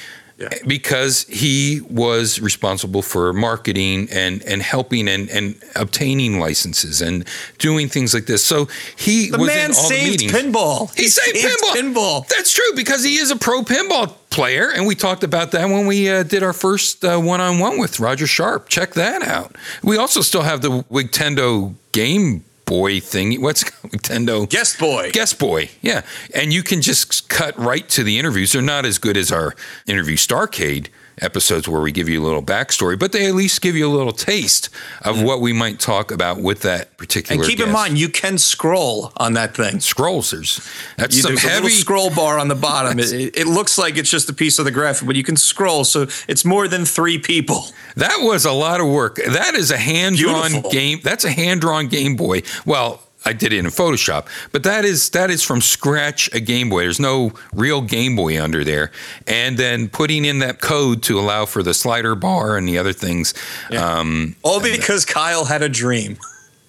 Because 0.68 1.24
he 1.24 1.82
was 1.90 2.40
responsible 2.40 3.02
for 3.02 3.34
marketing 3.34 4.08
and, 4.12 4.44
and 4.44 4.62
helping 4.62 5.08
and, 5.08 5.28
and 5.32 5.60
obtaining 5.76 6.40
licenses 6.40 7.02
and 7.02 7.28
doing 7.58 7.90
things 7.90 8.14
like 8.14 8.28
this. 8.28 8.44
So 8.44 8.68
he 8.96 9.32
The 9.32 9.40
was 9.40 9.48
man 9.48 9.72
in 9.72 9.76
all 9.76 9.90
the 9.90 9.96
saved 9.96 10.22
meetings. 10.22 10.32
pinball. 10.32 10.96
He, 10.96 11.08
saved, 11.08 11.38
pinball. 11.38 11.74
pinball. 11.74 12.28
That's 12.28 12.54
true 12.54 12.72
because 12.76 13.04
he 13.04 13.16
is 13.16 13.32
a 13.32 13.36
pro 13.36 13.64
pinball 13.64 14.14
player, 14.38 14.70
and 14.70 14.86
we 14.86 14.94
talked 14.94 15.24
about 15.24 15.50
that 15.50 15.68
when 15.68 15.88
we 15.88 16.08
uh, 16.08 16.22
did 16.22 16.44
our 16.44 16.54
first 16.54 17.04
uh, 17.04 17.18
one-on-one 17.18 17.80
with 17.80 18.00
Roger 18.00 18.28
Sharpe. 18.28 18.70
Check 18.70 18.94
that 18.94 19.24
out. 19.24 19.56
We 19.82 19.98
also 19.98 20.22
still 20.22 20.44
have 20.44 20.62
the 20.62 20.84
Nintendo 20.92 21.74
Game 21.92 22.44
Boy 22.66 23.00
thing. 23.00 23.42
What's 23.42 23.64
Nintendo? 23.64 24.48
Guest 24.48 24.78
boy. 24.78 25.10
Guest 25.12 25.40
Boy, 25.40 25.72
yeah. 25.82 26.04
And 26.36 26.54
you 26.54 26.62
can 26.62 26.84
just 26.84 27.30
cut 27.30 27.58
right 27.58 27.90
to 27.90 28.04
the 28.04 28.20
interviews. 28.20 28.52
They're 28.52 28.62
not 28.62 28.86
as 28.86 29.00
good 29.00 29.18
as 29.18 29.32
our 29.32 29.56
interview 29.88 30.18
Starcade 30.18 30.90
episodes 31.22 31.68
where 31.68 31.82
we 31.82 31.92
give 31.92 32.08
you 32.08 32.22
a 32.22 32.26
little 32.26 32.44
backstory, 32.44 32.98
but 32.98 33.12
they 33.12 33.28
at 33.28 33.36
least 33.36 33.62
give 33.62 33.76
you 33.76 33.88
a 33.88 33.94
little 33.96 34.14
taste 34.14 34.70
of 35.02 35.18
mm-hmm. 35.18 35.26
what 35.26 35.42
we 35.42 35.54
might 35.54 35.80
talk 35.80 36.12
about 36.12 36.40
with 36.40 36.62
that 36.62 36.98
particular. 36.98 37.42
and 37.42 37.50
keep 37.50 37.60
in 37.60 37.72
mind, 37.72 37.98
you 37.98 38.10
can 38.10 38.38
scroll 38.38 39.12
on 39.18 39.34
that 39.34 39.56
thing. 39.56 39.80
scrolls. 39.80 40.32
There's 40.32 40.68
that's 40.98 41.16
You, 41.16 41.22
some 41.24 41.32
there's 41.32 41.46
a 41.46 41.50
heavy. 41.50 41.70
scroll 41.70 42.14
bar 42.14 42.40
on 42.40 42.48
the 42.48 42.56
bottom. 42.70 43.00
It, 43.00 43.12
it, 43.12 43.38
it 43.38 43.48
looks 43.48 43.78
like 43.78 43.98
it's 43.98 44.10
just 44.10 44.30
a 44.30 44.34
piece 44.34 44.60
of 44.60 44.66
the 44.66 44.72
graphic, 44.72 45.08
but 45.08 45.16
you 45.16 45.24
can 45.24 45.38
scroll, 45.38 45.84
so 45.84 46.08
it's 46.28 46.46
more 46.46 46.68
than 46.68 46.86
three 46.86 47.18
people. 47.18 47.66
That 47.96 48.18
was 48.22 48.46
a 48.46 48.52
lot 48.52 48.80
of 48.80 48.88
work. 48.88 49.16
That 49.16 49.56
is 49.56 49.72
a 49.72 49.78
hand 49.78 50.18
drawn 50.18 50.62
game. 50.72 51.00
That's 51.04 51.24
a 51.24 51.32
hand 51.32 51.62
drawn 51.62 51.88
Game 51.88 52.16
Boy. 52.16 52.44
Well, 52.66 53.02
I 53.28 53.34
did 53.34 53.52
it 53.54 53.60
in 53.60 53.66
Photoshop, 53.66 54.28
but 54.52 54.64
that 54.64 54.86
is 54.86 55.10
that 55.12 55.30
is 55.30 55.44
from 55.44 55.62
scratch 55.62 56.30
a 56.34 56.40
Game 56.40 56.70
Boy. 56.70 56.82
There's 56.82 57.00
no 57.00 57.34
real 57.54 57.82
Game 57.82 58.16
Boy 58.16 58.42
under 58.42 58.64
there, 58.64 58.92
and 59.28 59.58
then 59.58 59.90
putting 59.90 60.26
in 60.26 60.40
that 60.40 60.62
code 60.62 61.04
to 61.04 61.20
allow 61.20 61.46
for 61.46 61.62
the 61.62 61.74
slider 61.74 62.16
bar 62.16 62.58
and 62.58 62.68
the 62.68 62.78
other 62.78 62.94
things. 62.94 63.34
Yeah, 63.70 63.86
um, 64.00 64.36
All 64.44 64.62
because 64.62 65.06
Kyle 65.06 65.46
had 65.46 65.62
a 65.62 65.70
dream. 65.70 66.18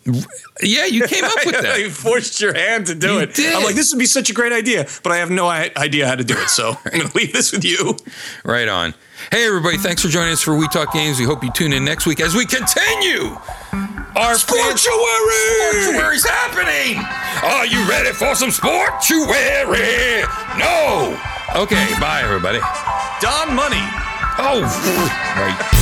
yeah 0.62 0.87
you 0.87 1.07
came 1.07 1.23
up 1.25 1.33
with 1.44 1.61
that. 1.61 1.79
you 1.79 1.90
forced 1.90 2.40
your 2.40 2.55
hand 2.55 2.87
to 2.87 2.94
do 2.94 3.14
You 3.14 3.18
it. 3.21 3.35
did. 3.35 3.55
I'm 3.55 3.62
like, 3.62 3.75
this 3.75 3.92
would 3.92 3.99
be 3.99 4.07
such 4.07 4.31
a 4.31 4.33
great 4.33 4.53
idea, 4.53 4.87
but 5.03 5.12
I 5.12 5.18
have 5.18 5.31
no 5.31 5.47
idea 5.49 6.09
how 6.09 6.14
to 6.14 6.25
do 6.25 6.35
it. 6.38 6.49
So 6.49 6.71
I'm 6.87 6.92
going 6.99 7.09
to 7.11 7.16
leave 7.16 7.33
this 7.35 7.53
with 7.53 7.62
you. 7.64 7.94
Right 8.42 8.68
on. 8.68 8.94
Hey, 9.31 9.47
everybody! 9.47 9.77
Thanks 9.77 10.01
for 10.03 10.09
joining 10.09 10.33
us 10.33 10.40
for 10.40 10.57
We 10.57 10.66
Talk 10.68 10.92
Games. 10.94 11.18
We 11.18 11.27
hope 11.27 11.44
you 11.44 11.51
tune 11.53 11.73
in 11.73 11.85
next 11.85 12.07
week 12.07 12.21
as 12.21 12.35
we 12.35 12.47
continue 12.47 13.37
our 14.16 14.35
Sportuary! 14.35 14.79
Sportuary's 15.85 16.27
happening. 16.27 16.99
Are 17.42 17.66
you 17.66 17.88
ready 17.88 18.11
for 18.12 18.35
some 18.35 18.51
sportuary? 18.51 20.23
No. 20.59 21.18
Okay. 21.57 21.87
Bye, 22.01 22.23
everybody. 22.25 22.59
Don 23.21 23.55
Money. 23.55 23.83
Oh, 24.40 24.62
right. 25.37 25.77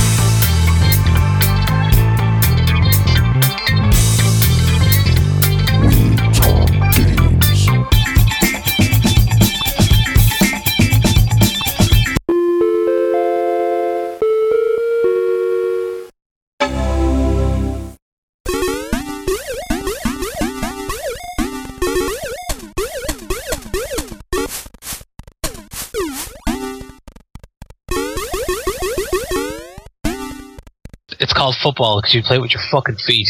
Called 31.47 31.55
football 31.63 32.01
because 32.01 32.13
you 32.13 32.23
play 32.23 32.35
it 32.35 32.41
with 32.41 32.51
your 32.51 32.63
fucking 32.69 32.97
feet. 32.97 33.27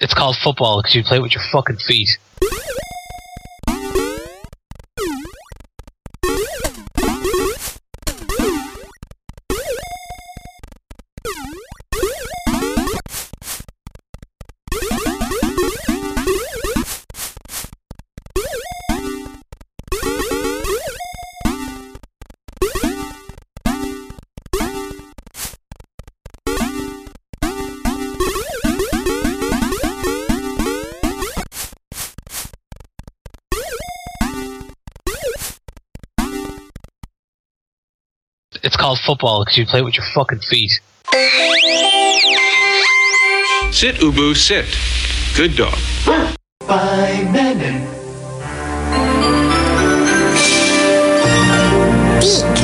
It's 0.00 0.14
called 0.14 0.36
football 0.42 0.82
because 0.82 0.96
you 0.96 1.04
play 1.04 1.18
it 1.18 1.22
with 1.22 1.32
your 1.32 1.44
fucking 1.52 1.76
feet. 1.76 2.08
Called 38.92 39.00
football 39.06 39.44
because 39.44 39.58
you 39.58 39.66
play 39.66 39.80
it 39.80 39.84
with 39.84 39.96
your 39.96 40.06
fucking 40.14 40.40
feet. 40.40 40.70
Sit, 43.72 43.96
Ubu, 43.96 44.36
sit. 44.36 44.66
Good 45.36 45.56
dog. 45.56 45.78
bye 46.66 47.28
Beak. 52.52 52.61